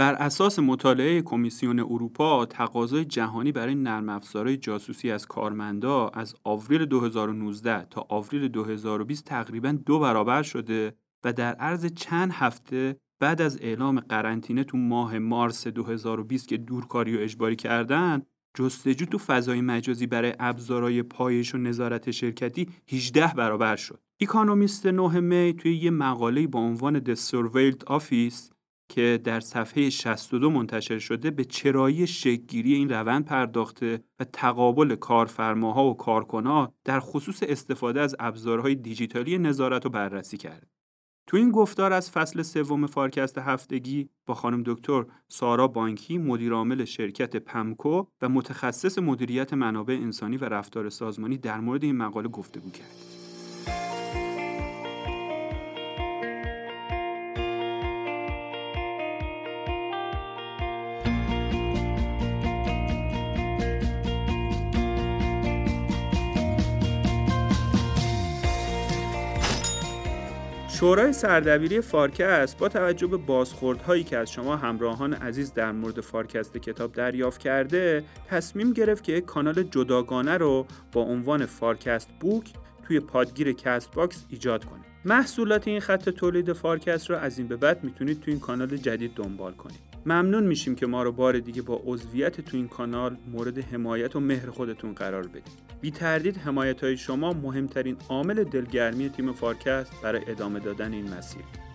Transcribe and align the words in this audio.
بر 0.00 0.14
اساس 0.14 0.58
مطالعه 0.58 1.22
کمیسیون 1.22 1.80
اروپا 1.80 2.46
تقاضای 2.46 3.04
جهانی 3.04 3.52
برای 3.52 3.74
نرم 3.74 4.08
افزارهای 4.08 4.56
جاسوسی 4.56 5.10
از 5.10 5.26
کارمندا 5.26 6.08
از 6.08 6.34
آوریل 6.44 6.84
2019 6.84 7.84
تا 7.84 8.06
آوریل 8.08 8.48
2020 8.48 9.24
تقریبا 9.24 9.78
دو 9.86 9.98
برابر 9.98 10.42
شده 10.42 10.94
و 11.24 11.32
در 11.32 11.54
عرض 11.54 11.86
چند 11.86 12.32
هفته 12.32 12.96
بعد 13.18 13.42
از 13.42 13.58
اعلام 13.60 14.00
قرنطینه 14.00 14.64
تو 14.64 14.76
ماه 14.76 15.18
مارس 15.18 15.66
2020 15.66 16.48
که 16.48 16.56
دورکاری 16.56 17.16
و 17.16 17.20
اجباری 17.20 17.56
کردن 17.56 18.22
جستجو 18.54 19.06
تو 19.06 19.18
فضای 19.18 19.60
مجازی 19.60 20.06
برای 20.06 20.34
ابزارهای 20.38 21.02
پایش 21.02 21.54
و 21.54 21.58
نظارت 21.58 22.10
شرکتی 22.10 22.68
18 22.88 23.34
برابر 23.36 23.76
شد. 23.76 24.00
اکانومیست 24.20 24.86
9 24.86 25.20
می 25.20 25.54
توی 25.54 25.76
یه 25.76 25.90
مقاله 25.90 26.46
با 26.46 26.60
عنوان 26.60 27.00
The 27.00 27.18
Surveilled 27.18 27.84
Office 27.84 28.59
که 28.90 29.20
در 29.24 29.40
صفحه 29.40 29.90
62 29.90 30.50
منتشر 30.50 30.98
شده 30.98 31.30
به 31.30 31.44
چرایی 31.44 32.06
شکگیری 32.06 32.74
این 32.74 32.88
روند 32.88 33.24
پرداخته 33.24 34.04
و 34.20 34.24
تقابل 34.24 34.94
کارفرماها 34.94 35.84
و 35.84 35.96
کارکنها 35.96 36.74
در 36.84 37.00
خصوص 37.00 37.42
استفاده 37.42 38.00
از 38.00 38.16
ابزارهای 38.18 38.74
دیجیتالی 38.74 39.38
نظارت 39.38 39.84
رو 39.84 39.90
بررسی 39.90 40.36
کرده. 40.36 40.66
تو 41.26 41.36
این 41.36 41.50
گفتار 41.50 41.92
از 41.92 42.10
فصل 42.10 42.42
سوم 42.42 42.86
فارکست 42.86 43.38
هفتگی 43.38 44.08
با 44.26 44.34
خانم 44.34 44.62
دکتر 44.66 45.04
سارا 45.28 45.68
بانکی 45.68 46.18
مدیرعامل 46.18 46.84
شرکت 46.84 47.36
پمکو 47.36 48.04
و 48.22 48.28
متخصص 48.28 48.98
مدیریت 48.98 49.54
منابع 49.54 49.94
انسانی 49.94 50.36
و 50.36 50.44
رفتار 50.44 50.90
سازمانی 50.90 51.38
در 51.38 51.60
مورد 51.60 51.84
این 51.84 51.96
مقاله 51.96 52.28
گفتگو 52.28 52.70
کرد. 52.70 53.09
شورای 70.80 71.12
سردبیری 71.12 71.80
فارکست 71.80 72.58
با 72.58 72.68
توجه 72.68 73.06
به 73.06 73.16
بازخوردهایی 73.16 74.04
که 74.04 74.16
از 74.16 74.32
شما 74.32 74.56
همراهان 74.56 75.14
عزیز 75.14 75.54
در 75.54 75.72
مورد 75.72 76.00
فارکست 76.00 76.56
کتاب 76.56 76.92
دریافت 76.92 77.40
کرده 77.40 78.04
تصمیم 78.28 78.72
گرفت 78.72 79.04
که 79.04 79.20
کانال 79.20 79.62
جداگانه 79.62 80.36
رو 80.36 80.66
با 80.92 81.00
عنوان 81.02 81.46
فارکست 81.46 82.08
بوک 82.20 82.52
توی 82.84 83.00
پادگیر 83.00 83.52
کست 83.52 83.90
باکس 83.90 84.24
ایجاد 84.28 84.64
کنه. 84.64 84.80
محصولات 85.04 85.68
این 85.68 85.80
خط 85.80 86.08
تولید 86.08 86.52
فارکست 86.52 87.10
رو 87.10 87.16
از 87.16 87.38
این 87.38 87.48
به 87.48 87.56
بعد 87.56 87.84
می‌تونید 87.84 88.20
توی 88.20 88.32
این 88.32 88.40
کانال 88.40 88.76
جدید 88.76 89.14
دنبال 89.14 89.52
کنید. 89.52 89.89
ممنون 90.06 90.46
میشیم 90.46 90.74
که 90.74 90.86
ما 90.86 91.02
رو 91.02 91.12
بار 91.12 91.38
دیگه 91.38 91.62
با 91.62 91.82
عضویت 91.84 92.40
تو 92.40 92.56
این 92.56 92.68
کانال 92.68 93.16
مورد 93.32 93.58
حمایت 93.58 94.16
و 94.16 94.20
مهر 94.20 94.50
خودتون 94.50 94.92
قرار 94.94 95.26
بدید. 95.26 95.70
بی 95.80 95.90
تردید 95.90 96.36
حمایت 96.36 96.84
های 96.84 96.96
شما 96.96 97.32
مهمترین 97.32 97.96
عامل 98.08 98.44
دلگرمی 98.44 99.08
تیم 99.08 99.32
فارکست 99.32 99.92
برای 100.02 100.22
ادامه 100.26 100.60
دادن 100.60 100.92
این 100.92 101.14
مسیر. 101.14 101.69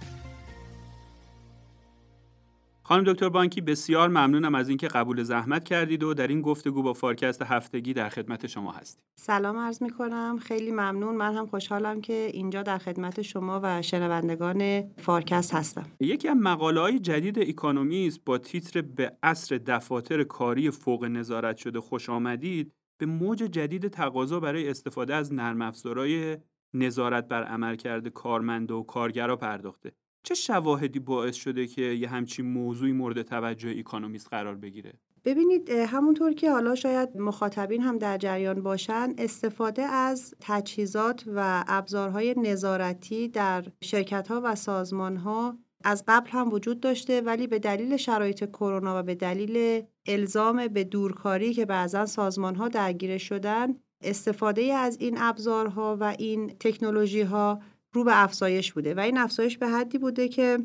خانم 2.88 3.04
دکتر 3.04 3.30
بانکی 3.30 3.62
بسیار 3.62 4.10
ممنونم 4.10 4.56
از 4.56 4.70
اینکه 4.70 4.88
قبول 4.88 5.24
زحمت 5.24 5.64
کردید 5.64 6.04
و 6.04 6.14
در 6.14 6.28
این 6.28 6.42
گفتگو 6.42 6.84
با 6.84 6.94
فارکست 6.94 7.42
هفتگی 7.42 7.94
در 7.94 8.10
خدمت 8.10 8.48
شما 8.48 8.72
هستیم. 8.72 9.04
سلام 9.16 9.58
عرض 9.58 9.82
می 9.82 9.90
کنم 9.90 10.38
خیلی 10.42 10.72
ممنون 10.72 11.16
من 11.16 11.34
هم 11.36 11.46
خوشحالم 11.46 12.02
که 12.02 12.30
اینجا 12.34 12.64
در 12.64 12.78
خدمت 12.78 13.22
شما 13.22 13.60
و 13.64 13.82
شنوندگان 13.82 14.84
فارکست 14.98 15.54
هستم. 15.54 15.86
یکی 16.00 16.28
از 16.28 16.38
مقاله 16.38 16.82
های 16.82 17.00
جدید 17.00 17.40
اکانومیست 17.40 18.20
با 18.26 18.38
تیتر 18.38 18.82
به 18.82 19.12
عصر 19.24 19.58
دفاتر 19.58 20.24
کاری 20.24 20.72
فوق 20.72 21.06
نظارت 21.06 21.58
شده 21.58 21.82
خوش 21.82 22.10
آمدید 22.10 22.74
به 22.98 23.06
موج 23.06 23.38
جدید 23.40 23.88
تقاضا 23.88 24.40
برای 24.40 24.70
استفاده 24.70 25.16
از 25.16 25.34
نرم 25.34 25.62
افزارهای 25.62 26.38
نظارت 26.74 27.28
بر 27.28 27.44
عملکرد 27.44 28.08
کارمند 28.08 28.72
و 28.72 28.84
کارگرا 28.84 29.36
پرداخته. 29.36 29.92
چه 30.26 30.34
شواهدی 30.34 31.00
باعث 31.00 31.36
شده 31.36 31.68
که 31.68 31.82
یه 31.82 32.10
همچین 32.10 32.46
موضوعی 32.46 32.92
مورد 32.92 33.22
توجه 33.22 33.76
اکانومیست 33.80 34.30
قرار 34.30 34.56
بگیره؟ 34.56 34.94
ببینید 35.26 35.70
همونطور 35.70 36.34
که 36.34 36.52
حالا 36.52 36.76
شاید 36.76 37.18
مخاطبین 37.18 37.82
هم 37.82 37.98
در 37.98 38.18
جریان 38.18 38.62
باشن 38.62 39.14
استفاده 39.18 39.82
از 39.82 40.34
تجهیزات 40.40 41.24
و 41.36 41.64
ابزارهای 41.68 42.36
نظارتی 42.38 43.28
در 43.28 43.66
شرکت 43.82 44.28
ها 44.28 44.42
و 44.44 44.56
سازمان 44.56 45.18
ها 45.18 45.58
از 45.84 46.04
قبل 46.08 46.30
هم 46.30 46.54
وجود 46.54 46.80
داشته 46.80 47.22
ولی 47.22 47.48
به 47.48 47.60
دلیل 47.60 47.98
شرایط 47.98 48.44
کرونا 48.44 49.00
و 49.00 49.04
به 49.04 49.16
دلیل 49.16 49.84
الزام 50.06 50.68
به 50.68 50.84
دورکاری 50.84 51.54
که 51.54 51.66
بعضا 51.66 52.06
سازمان 52.06 52.56
ها 52.56 52.68
درگیر 52.68 53.18
شدن 53.18 53.76
استفاده 54.02 54.62
از 54.74 54.98
این 55.00 55.18
ابزارها 55.20 55.98
و 56.00 56.16
این 56.20 56.48
تکنولوژی 56.60 57.22
ها 57.22 57.60
رو 57.96 58.04
به 58.04 58.24
افزایش 58.24 58.74
بوده 58.74 58.94
و 58.94 59.00
این 59.00 59.18
افزایش 59.18 59.58
به 59.58 59.68
حدی 59.68 59.98
بوده 59.98 60.28
که 60.28 60.58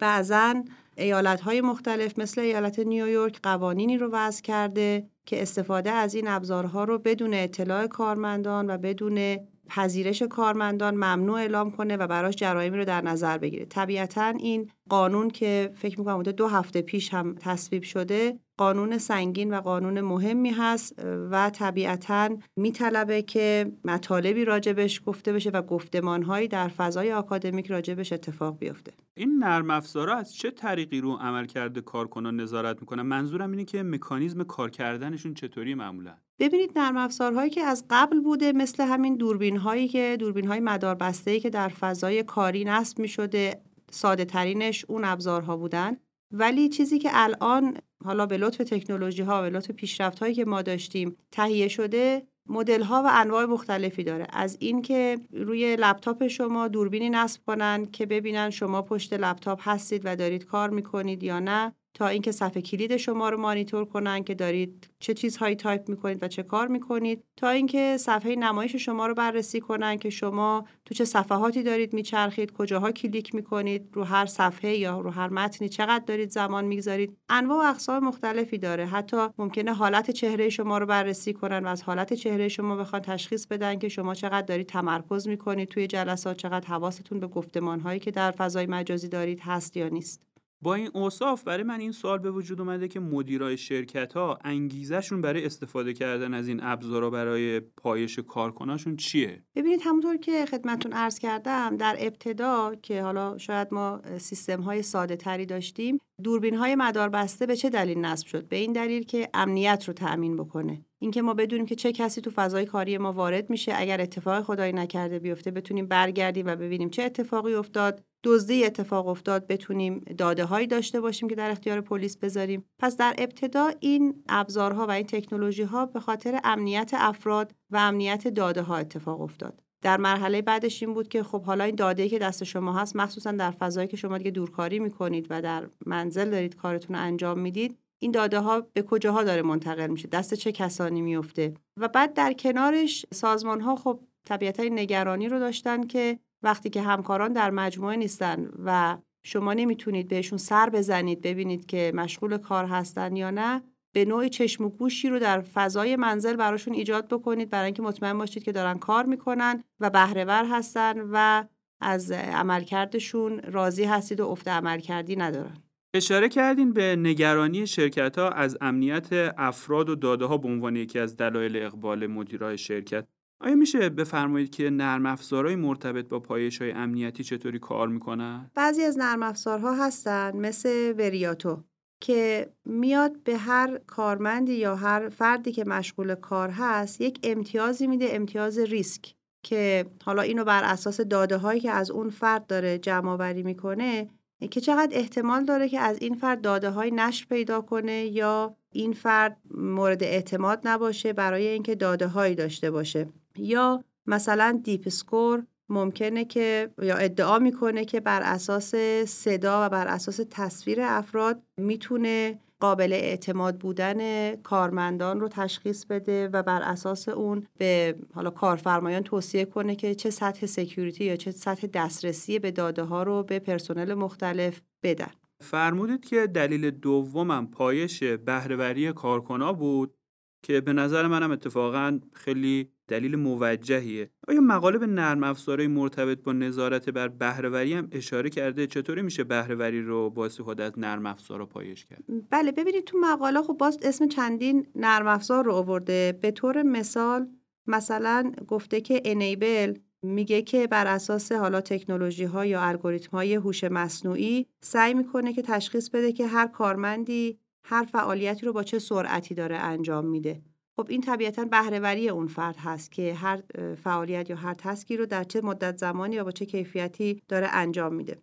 بعضا 0.00 0.54
ایالت 0.96 1.40
های 1.40 1.60
مختلف 1.60 2.18
مثل 2.18 2.40
ایالت 2.40 2.78
نیویورک 2.78 3.40
قوانینی 3.42 3.98
رو 3.98 4.08
وضع 4.12 4.42
کرده 4.42 5.10
که 5.26 5.42
استفاده 5.42 5.90
از 5.90 6.14
این 6.14 6.28
ابزارها 6.28 6.84
رو 6.84 6.98
بدون 6.98 7.34
اطلاع 7.34 7.86
کارمندان 7.86 8.70
و 8.70 8.78
بدون 8.78 9.36
پذیرش 9.68 10.22
کارمندان 10.22 10.94
ممنوع 10.94 11.38
اعلام 11.38 11.70
کنه 11.70 11.96
و 11.96 12.06
براش 12.06 12.36
جرایمی 12.36 12.76
رو 12.76 12.84
در 12.84 13.00
نظر 13.00 13.38
بگیره. 13.38 13.64
طبیعتا 13.64 14.26
این 14.26 14.70
قانون 14.88 15.30
که 15.30 15.70
فکر 15.74 15.98
می‌کنم 15.98 16.22
دو 16.22 16.46
هفته 16.48 16.82
پیش 16.82 17.14
هم 17.14 17.34
تصویب 17.40 17.82
شده 17.82 18.38
قانون 18.56 18.98
سنگین 18.98 19.54
و 19.54 19.60
قانون 19.60 20.00
مهمی 20.00 20.50
هست 20.50 21.02
و 21.30 21.50
طبیعتا 21.50 22.36
میطلبه 22.56 23.22
که 23.22 23.72
مطالبی 23.84 24.44
راجبش 24.44 25.00
گفته 25.06 25.32
بشه 25.32 25.50
و 25.50 25.62
گفتمانهایی 25.62 26.48
در 26.48 26.68
فضای 26.68 27.12
آکادمیک 27.12 27.66
راجبش 27.66 28.12
اتفاق 28.12 28.58
بیفته. 28.58 28.92
این 29.14 29.38
نرم 29.38 29.70
افزارا 29.70 30.16
از 30.16 30.34
چه 30.34 30.50
طریقی 30.50 31.00
رو 31.00 31.12
عملکرد 31.12 31.80
کارکنان 31.80 32.40
نظارت 32.40 32.80
می‌کنن؟ 32.80 33.02
منظورم 33.02 33.50
اینه 33.50 33.64
که 33.64 33.82
مکانیزم 33.82 34.42
کار 34.42 34.70
کردنشون 34.70 35.34
چطوری 35.34 35.74
معمولا؟ 35.74 36.14
ببینید 36.38 36.78
نرم 36.78 36.96
افزارهایی 36.96 37.50
که 37.50 37.62
از 37.62 37.84
قبل 37.90 38.20
بوده 38.20 38.52
مثل 38.52 38.84
همین 38.84 39.16
دوربین 39.16 39.56
هایی 39.56 39.88
که 39.88 40.16
دوربین 40.20 40.46
های 40.46 40.60
مدار 40.60 41.12
که 41.42 41.50
در 41.50 41.68
فضای 41.68 42.22
کاری 42.22 42.64
نصب 42.64 42.98
می 42.98 43.08
شده 43.08 43.60
ساده 43.90 44.24
ترینش 44.24 44.84
اون 44.88 45.04
ابزارها 45.04 45.56
بودن. 45.56 45.96
ولی 46.30 46.68
چیزی 46.68 46.98
که 46.98 47.08
الان 47.12 47.78
حالا 48.04 48.26
به 48.26 48.36
لطف 48.36 48.58
تکنولوژی 48.58 49.22
ها 49.22 49.42
و 49.42 49.44
لطف 49.44 49.70
پیشرفت 49.70 50.18
هایی 50.18 50.34
که 50.34 50.44
ما 50.44 50.62
داشتیم 50.62 51.16
تهیه 51.32 51.68
شده 51.68 52.26
مدل 52.48 52.82
ها 52.82 53.02
و 53.02 53.10
انواع 53.12 53.44
مختلفی 53.44 54.04
داره. 54.04 54.26
از 54.30 54.56
اینکه 54.60 55.18
روی 55.32 55.76
لپتاپ 55.76 56.26
شما 56.26 56.68
دوربینی 56.68 57.10
نصب 57.10 57.40
کنن 57.46 57.86
که 57.86 58.06
ببینن 58.06 58.50
شما 58.50 58.82
پشت 58.82 59.12
لپتاپ 59.12 59.60
هستید 59.62 60.02
و 60.04 60.16
دارید 60.16 60.44
کار 60.44 60.70
می‌کنید 60.70 61.22
یا 61.22 61.38
نه. 61.38 61.72
تا 61.96 62.08
اینکه 62.08 62.32
صفحه 62.32 62.62
کلید 62.62 62.96
شما 62.96 63.28
رو 63.28 63.40
مانیتور 63.40 63.84
کنن 63.84 64.24
که 64.24 64.34
دارید 64.34 64.90
چه 64.98 65.14
چیزهایی 65.14 65.56
تایپ 65.56 65.88
می‌کنید 65.88 66.22
و 66.22 66.28
چه 66.28 66.42
کار 66.42 66.68
می‌کنید 66.68 67.24
تا 67.36 67.48
اینکه 67.48 67.96
صفحه 67.96 68.36
نمایش 68.36 68.76
شما 68.76 69.06
رو 69.06 69.14
بررسی 69.14 69.60
کنن 69.60 69.98
که 69.98 70.10
شما 70.10 70.64
تو 70.84 70.94
چه 70.94 71.04
صفحاتی 71.04 71.62
دارید 71.62 71.92
میچرخید 71.92 72.52
کجاها 72.52 72.92
کلیک 72.92 73.34
می‌کنید 73.34 73.88
رو 73.92 74.04
هر 74.04 74.26
صفحه 74.26 74.76
یا 74.76 75.00
رو 75.00 75.10
هر 75.10 75.28
متنی 75.28 75.68
چقدر 75.68 76.04
دارید 76.06 76.30
زمان 76.30 76.64
می‌گذارید. 76.64 77.16
انواع 77.28 77.66
و 77.66 77.70
اقسام 77.70 78.04
مختلفی 78.04 78.58
داره. 78.58 78.86
حتی 78.86 79.16
ممکنه 79.38 79.74
حالت 79.74 80.10
چهره 80.10 80.48
شما 80.48 80.78
رو 80.78 80.86
بررسی 80.86 81.32
کنن 81.32 81.64
و 81.64 81.68
از 81.68 81.82
حالت 81.82 82.12
چهره 82.12 82.48
شما 82.48 82.76
بخوان 82.76 83.02
تشخیص 83.02 83.46
بدن 83.46 83.78
که 83.78 83.88
شما 83.88 84.14
چقدر 84.14 84.46
دارید 84.46 84.66
تمرکز 84.66 85.28
می‌کنید 85.28 85.68
توی 85.68 85.86
جلسات 85.86 86.36
چقدر 86.36 86.66
حواستون 86.66 87.20
به 87.20 87.26
گفتمان 87.26 87.98
که 87.98 88.10
در 88.10 88.30
فضای 88.30 88.66
مجازی 88.66 89.08
دارید 89.08 89.40
هست 89.40 89.76
یا 89.76 89.88
نیست. 89.88 90.25
با 90.62 90.74
این 90.74 90.90
اوصاف 90.94 91.44
برای 91.44 91.62
من 91.62 91.80
این 91.80 91.92
سوال 91.92 92.18
به 92.18 92.30
وجود 92.30 92.60
اومده 92.60 92.88
که 92.88 93.00
مدیرای 93.00 93.56
شرکت 93.56 94.12
ها 94.12 94.38
انگیزشون 94.44 95.20
برای 95.20 95.44
استفاده 95.44 95.92
کردن 95.92 96.34
از 96.34 96.48
این 96.48 96.60
ابزارا 96.62 97.10
برای 97.10 97.60
پایش 97.60 98.18
کارکناشون 98.18 98.96
چیه؟ 98.96 99.42
ببینید 99.56 99.80
همونطور 99.84 100.16
که 100.16 100.46
خدمتون 100.46 100.92
عرض 100.92 101.18
کردم 101.18 101.76
در 101.76 101.96
ابتدا 101.98 102.74
که 102.82 103.02
حالا 103.02 103.38
شاید 103.38 103.68
ما 103.70 104.00
سیستم 104.18 104.60
های 104.60 104.82
ساده 104.82 105.16
تری 105.16 105.46
داشتیم 105.46 105.98
دوربین 106.22 106.54
های 106.54 106.74
مدار 106.74 107.08
بسته 107.08 107.46
به 107.46 107.56
چه 107.56 107.70
دلیل 107.70 107.98
نصب 107.98 108.26
شد؟ 108.26 108.48
به 108.48 108.56
این 108.56 108.72
دلیل 108.72 109.02
که 109.02 109.28
امنیت 109.34 109.84
رو 109.88 109.94
تأمین 109.94 110.36
بکنه. 110.36 110.84
اینکه 110.98 111.22
ما 111.22 111.34
بدونیم 111.34 111.66
که 111.66 111.74
چه 111.74 111.92
کسی 111.92 112.20
تو 112.20 112.30
فضای 112.30 112.66
کاری 112.66 112.98
ما 112.98 113.12
وارد 113.12 113.50
میشه 113.50 113.72
اگر 113.76 114.00
اتفاق 114.00 114.44
خدایی 114.44 114.72
نکرده 114.72 115.18
بیفته 115.18 115.50
بتونیم 115.50 115.86
برگردیم 115.86 116.46
و 116.46 116.56
ببینیم 116.56 116.90
چه 116.90 117.02
اتفاقی 117.02 117.54
افتاد. 117.54 118.04
دزدی 118.24 118.64
اتفاق 118.64 119.08
افتاد 119.08 119.46
بتونیم 119.46 120.00
داده 120.18 120.44
هایی 120.44 120.66
داشته 120.66 121.00
باشیم 121.00 121.28
که 121.28 121.34
در 121.34 121.50
اختیار 121.50 121.80
پلیس 121.80 122.16
بذاریم. 122.16 122.64
پس 122.78 122.96
در 122.96 123.14
ابتدا 123.18 123.70
این 123.80 124.22
ابزارها 124.28 124.86
و 124.86 124.90
این 124.90 125.06
تکنولوژی 125.06 125.62
ها 125.62 125.86
به 125.86 126.00
خاطر 126.00 126.40
امنیت 126.44 126.90
افراد 126.94 127.54
و 127.70 127.76
امنیت 127.76 128.28
داده 128.28 128.62
ها 128.62 128.76
اتفاق 128.76 129.20
افتاد. 129.20 129.62
در 129.82 129.96
مرحله 129.96 130.42
بعدش 130.42 130.82
این 130.82 130.94
بود 130.94 131.08
که 131.08 131.22
خب 131.22 131.42
حالا 131.42 131.64
این 131.64 131.74
داده 131.74 132.08
که 132.08 132.18
دست 132.18 132.44
شما 132.44 132.72
هست 132.72 132.96
مخصوصا 132.96 133.32
در 133.32 133.50
فضایی 133.50 133.88
که 133.88 133.96
شما 133.96 134.18
دیگه 134.18 134.30
دورکاری 134.30 134.78
می‌کنید 134.78 135.26
و 135.30 135.42
در 135.42 135.68
منزل 135.86 136.30
دارید 136.30 136.56
کارتون 136.56 136.96
رو 136.96 137.02
انجام 137.02 137.38
می‌دید 137.38 137.78
این 138.02 138.10
داده 138.10 138.40
ها 138.40 138.60
به 138.60 138.82
کجاها 138.82 139.24
داره 139.24 139.42
منتقل 139.42 139.86
میشه؟ 139.86 140.08
دست 140.08 140.34
چه 140.34 140.52
کسانی 140.52 141.02
میفته 141.02 141.54
و 141.76 141.88
بعد 141.88 142.14
در 142.14 142.32
کنارش 142.32 143.06
سازمان 143.12 143.60
ها 143.60 143.76
خب 143.76 144.00
طبیعتا 144.26 144.62
نگرانی 144.62 145.28
رو 145.28 145.38
داشتن 145.38 145.86
که 145.86 146.18
وقتی 146.42 146.70
که 146.70 146.82
همکاران 146.82 147.32
در 147.32 147.50
مجموعه 147.50 147.96
نیستن 147.96 148.50
و 148.64 148.98
شما 149.22 149.54
نمی‌تونید 149.54 150.08
بهشون 150.08 150.38
سر 150.38 150.70
بزنید 150.70 151.20
ببینید 151.20 151.66
که 151.66 151.92
مشغول 151.94 152.36
کار 152.36 152.64
هستن 152.64 153.16
یا 153.16 153.30
نه 153.30 153.62
به 153.92 154.04
نوع 154.04 154.28
چشم 154.28 154.64
و 154.64 154.68
گوشی 154.68 155.08
رو 155.08 155.18
در 155.18 155.40
فضای 155.40 155.96
منزل 155.96 156.36
براشون 156.36 156.74
ایجاد 156.74 157.08
بکنید. 157.08 157.50
برای 157.50 157.64
اینکه 157.64 157.82
مطمئن 157.82 158.18
باشید 158.18 158.42
که 158.42 158.52
دارن 158.52 158.78
کار 158.78 159.04
می‌کنن 159.04 159.62
و 159.80 159.90
بهرهور 159.90 160.44
هستن 160.50 161.00
و 161.12 161.44
از 161.80 162.10
عملکردشون 162.12 163.38
راضی 163.38 163.84
هستید 163.84 164.20
و 164.20 164.28
افت 164.28 164.48
عملکردی 164.48 165.16
ندارن. 165.16 165.56
اشاره 165.94 166.28
کردین 166.28 166.72
به 166.72 166.96
نگرانی 166.96 167.66
شرکت 167.66 168.18
ها 168.18 168.28
از 168.28 168.58
امنیت 168.60 169.08
افراد 169.38 169.88
و 169.88 169.94
داده 169.94 170.24
ها 170.24 170.36
به 170.36 170.48
عنوان 170.48 170.76
یکی 170.76 170.98
از 170.98 171.16
دلایل 171.16 171.56
اقبال 171.56 172.06
مدیرای 172.06 172.58
شرکت. 172.58 173.06
آیا 173.40 173.54
میشه 173.54 173.88
بفرمایید 173.88 174.50
که 174.50 174.70
نرم 174.70 175.06
افزارهای 175.06 175.56
مرتبط 175.56 176.08
با 176.08 176.20
پایش 176.20 176.62
های 176.62 176.72
امنیتی 176.72 177.24
چطوری 177.24 177.58
کار 177.58 177.88
می‌کنن؟ 177.88 178.50
بعضی 178.54 178.82
از 178.82 178.98
نرم 178.98 179.22
افزارها 179.22 179.74
هستن 179.74 180.36
مثل 180.36 180.94
وریاتو 180.98 181.64
که 182.00 182.50
میاد 182.64 183.22
به 183.22 183.36
هر 183.36 183.78
کارمندی 183.86 184.52
یا 184.52 184.76
هر 184.76 185.08
فردی 185.08 185.52
که 185.52 185.64
مشغول 185.64 186.14
کار 186.14 186.50
هست 186.50 187.00
یک 187.00 187.20
امتیازی 187.22 187.86
میده 187.86 188.08
امتیاز 188.10 188.58
ریسک 188.58 189.14
که 189.42 189.86
حالا 190.04 190.22
اینو 190.22 190.44
بر 190.44 190.64
اساس 190.64 191.00
داده 191.00 191.36
هایی 191.36 191.60
که 191.60 191.70
از 191.70 191.90
اون 191.90 192.10
فرد 192.10 192.46
داره 192.46 192.78
جمع 192.78 193.08
آوری 193.08 193.42
می‌کنه 193.42 194.08
که 194.50 194.60
چقدر 194.60 194.98
احتمال 194.98 195.44
داره 195.44 195.68
که 195.68 195.80
از 195.80 195.98
این 196.00 196.14
فرد 196.14 196.40
داده 196.40 196.70
هایی 196.70 196.90
نشت 196.90 197.26
پیدا 197.28 197.60
کنه 197.60 198.06
یا 198.06 198.56
این 198.76 198.92
فرد 198.92 199.36
مورد 199.50 200.02
اعتماد 200.02 200.60
نباشه 200.64 201.12
برای 201.12 201.46
اینکه 201.46 201.74
داده 201.74 202.06
هایی 202.06 202.34
داشته 202.34 202.70
باشه. 202.70 203.08
یا 203.36 203.84
مثلا 204.06 204.60
DeepScore 204.64 205.46
ممکنه 205.68 206.24
که 206.24 206.70
یا 206.82 206.96
ادعا 206.96 207.38
می‌کنه 207.38 207.84
که 207.84 208.00
بر 208.00 208.22
اساس 208.22 208.74
صدا 209.06 209.66
و 209.66 209.68
بر 209.68 209.86
اساس 209.86 210.20
تصویر 210.30 210.78
افراد 210.80 211.42
می‌تونه 211.56 212.38
قابل 212.60 212.92
اعتماد 212.92 213.58
بودن 213.58 214.32
کارمندان 214.36 215.20
رو 215.20 215.28
تشخیص 215.28 215.84
بده 215.84 216.28
و 216.28 216.42
بر 216.42 216.62
اساس 216.62 217.08
اون 217.08 217.46
به 217.58 217.96
حالا 218.14 218.30
کارفرمایان 218.30 219.02
توصیه 219.02 219.44
کنه 219.44 219.76
که 219.76 219.94
چه 219.94 220.10
سطح 220.10 220.46
security 220.46 221.04
یا 221.04 221.16
چه 221.16 221.30
سطح 221.30 221.66
دسترسی 221.66 222.38
به 222.38 222.50
داده 222.50 222.82
ها 222.82 223.02
رو 223.02 223.22
به 223.22 223.38
پرسنل 223.38 223.94
مختلف 223.94 224.60
بدن. 224.82 225.10
فرمودید 225.40 226.04
که 226.04 226.26
دلیل 226.26 226.70
دومم 226.70 227.46
پایش 227.46 228.02
بهرهوری 228.02 228.92
کارکنا 228.92 229.52
بود 229.52 229.94
که 230.42 230.60
به 230.60 230.72
نظر 230.72 231.06
منم 231.06 231.30
اتفاقا 231.30 232.00
خیلی 232.12 232.70
دلیل 232.88 233.16
موجهیه. 233.16 234.10
آیا 234.28 234.40
مقاله 234.40 234.78
به 234.78 234.86
نرم 234.86 235.24
افزارهای 235.24 235.68
مرتبط 235.68 236.22
با 236.22 236.32
نظارت 236.32 236.90
بر 236.90 237.08
بهرهوری 237.08 237.74
هم 237.74 237.88
اشاره 237.92 238.30
کرده 238.30 238.66
چطوری 238.66 239.02
میشه 239.02 239.24
بهرهوری 239.24 239.82
رو 239.82 240.10
با 240.10 240.26
استفاده 240.26 240.62
از 240.62 240.78
نرم 240.78 241.06
افزار 241.06 241.46
پایش 241.46 241.84
کرد؟ 241.84 242.04
بله 242.30 242.52
ببینید 242.52 242.84
تو 242.84 242.98
مقاله 242.98 243.42
خب 243.42 243.52
باز 243.52 243.78
اسم 243.82 244.08
چندین 244.08 244.66
نرم 244.74 245.06
افزار 245.06 245.44
رو 245.44 245.52
آورده. 245.52 246.18
به 246.22 246.30
طور 246.30 246.62
مثال 246.62 247.28
مثلا 247.66 248.32
گفته 248.48 248.80
که 248.80 249.02
انیبل 249.04 249.74
میگه 250.06 250.42
که 250.42 250.66
بر 250.66 250.86
اساس 250.86 251.32
حالا 251.32 251.60
تکنولوژی 251.60 252.24
ها 252.24 252.46
یا 252.46 252.62
الگوریتم 252.62 253.10
های 253.10 253.34
هوش 253.34 253.64
مصنوعی 253.64 254.46
سعی 254.60 254.94
می‌کنه 254.94 255.32
که 255.32 255.42
تشخیص 255.42 255.90
بده 255.90 256.12
که 256.12 256.26
هر 256.26 256.46
کارمندی 256.46 257.38
هر 257.64 257.84
فعالیتی 257.84 258.46
رو 258.46 258.52
با 258.52 258.62
چه 258.62 258.78
سرعتی 258.78 259.34
داره 259.34 259.56
انجام 259.56 260.06
میده. 260.06 260.42
خب 260.76 260.86
این 260.88 261.00
طبیعتا 261.00 261.44
بهرهوری 261.44 262.08
اون 262.08 262.26
فرد 262.26 262.56
هست 262.56 262.92
که 262.92 263.14
هر 263.14 263.42
فعالیت 263.84 264.30
یا 264.30 264.36
هر 264.36 264.54
تسکی 264.54 264.96
رو 264.96 265.06
در 265.06 265.24
چه 265.24 265.40
مدت 265.40 265.78
زمانی 265.78 266.18
و 266.18 266.24
با 266.24 266.30
چه 266.30 266.46
کیفیتی 266.46 267.22
داره 267.28 267.48
انجام 267.52 267.94
میده. 267.94 268.22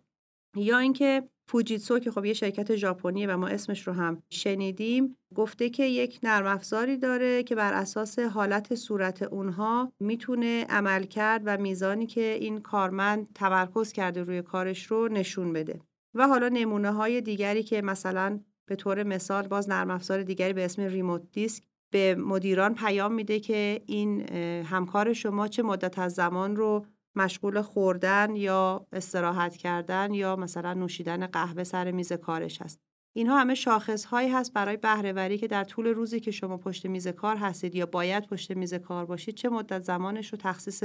یا 0.56 0.78
اینکه 0.78 1.28
فوجیتسو 1.46 1.98
که 1.98 2.10
خب 2.10 2.24
یه 2.24 2.32
شرکت 2.32 2.76
ژاپنیه 2.76 3.26
و 3.26 3.36
ما 3.36 3.46
اسمش 3.46 3.86
رو 3.86 3.92
هم 3.92 4.22
شنیدیم 4.30 5.16
گفته 5.34 5.70
که 5.70 5.84
یک 5.84 6.20
نرم 6.22 6.46
افزاری 6.46 6.96
داره 6.96 7.42
که 7.42 7.54
بر 7.54 7.72
اساس 7.72 8.18
حالت 8.18 8.74
صورت 8.74 9.22
اونها 9.22 9.92
می‌تونه 10.00 10.66
عمل 10.68 11.02
کرد 11.02 11.42
و 11.44 11.56
میزانی 11.56 12.06
که 12.06 12.38
این 12.40 12.60
کارمند 12.60 13.28
تمرکز 13.34 13.92
کرده 13.92 14.22
روی 14.22 14.42
کارش 14.42 14.86
رو 14.86 15.08
نشون 15.08 15.52
بده. 15.52 15.80
و 16.14 16.28
حالا 16.28 16.48
نمونه 16.48 16.90
های 16.90 17.20
دیگری 17.20 17.62
که 17.62 17.82
مثلا 17.82 18.40
به 18.66 18.76
طور 18.76 19.02
مثال 19.02 19.48
باز 19.48 19.68
نرم 19.68 19.90
افزار 19.90 20.22
دیگری 20.22 20.52
به 20.52 20.64
اسم 20.64 20.82
ریموت 20.82 21.22
دیسک 21.32 21.62
به 21.90 22.14
مدیران 22.14 22.74
پیام 22.74 23.12
میده 23.12 23.40
که 23.40 23.82
این 23.86 24.32
همکار 24.62 25.12
شما 25.12 25.48
چه 25.48 25.62
مدت 25.62 25.98
از 25.98 26.12
زمان 26.12 26.56
رو 26.56 26.86
مشغول 27.16 27.62
خوردن 27.62 28.36
یا 28.36 28.86
استراحت 28.92 29.56
کردن 29.56 30.14
یا 30.14 30.36
مثلا 30.36 30.74
نوشیدن 30.74 31.26
قهوه 31.26 31.64
سر 31.64 31.90
میز 31.90 32.12
کارش 32.12 32.62
هست. 32.62 32.80
اینها 33.16 33.40
همه 33.40 33.54
شاخص 33.54 34.04
هایی 34.04 34.28
هست 34.28 34.52
برای 34.52 34.76
بهرهوری 34.76 35.38
که 35.38 35.46
در 35.46 35.64
طول 35.64 35.86
روزی 35.86 36.20
که 36.20 36.30
شما 36.30 36.56
پشت 36.56 36.86
میز 36.86 37.08
کار 37.08 37.36
هستید 37.36 37.74
یا 37.74 37.86
باید 37.86 38.26
پشت 38.26 38.50
میز 38.50 38.74
کار 38.74 39.06
باشید 39.06 39.34
چه 39.34 39.48
مدت 39.48 39.82
زمانش 39.82 40.32
رو 40.32 40.38
تخصیص 40.38 40.82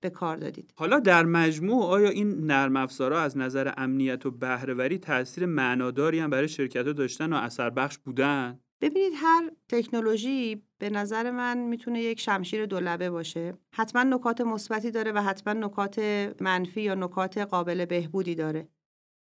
به 0.00 0.10
کار 0.10 0.36
دادید. 0.36 0.74
حالا 0.76 1.00
در 1.00 1.24
مجموع 1.24 1.84
آیا 1.84 2.08
این 2.08 2.46
نرم 2.46 2.76
افزارها 2.76 3.20
از 3.20 3.36
نظر 3.36 3.72
امنیت 3.76 4.26
و 4.26 4.30
بهرهوری 4.30 4.98
تاثیر 4.98 5.46
معناداری 5.46 6.18
هم 6.18 6.30
برای 6.30 6.48
شرکت 6.48 6.82
داشتن 6.82 7.32
و 7.32 7.36
اثر 7.36 7.70
بخش 7.70 7.98
بودن؟ 7.98 8.60
ببینید 8.80 9.12
هر 9.16 9.50
تکنولوژی 9.68 10.62
به 10.78 10.90
نظر 10.90 11.30
من 11.30 11.58
می‌تونه 11.58 12.02
یک 12.02 12.20
شمشیر 12.20 12.66
دولبه 12.66 13.10
باشه. 13.10 13.54
حتما 13.72 14.02
نکات 14.02 14.40
مثبتی 14.40 14.90
داره 14.90 15.12
و 15.12 15.22
حتما 15.22 15.52
نکات 15.52 15.98
منفی 16.40 16.80
یا 16.82 16.94
نکات 16.94 17.38
قابل 17.38 17.84
بهبودی 17.84 18.34
داره. 18.34 18.68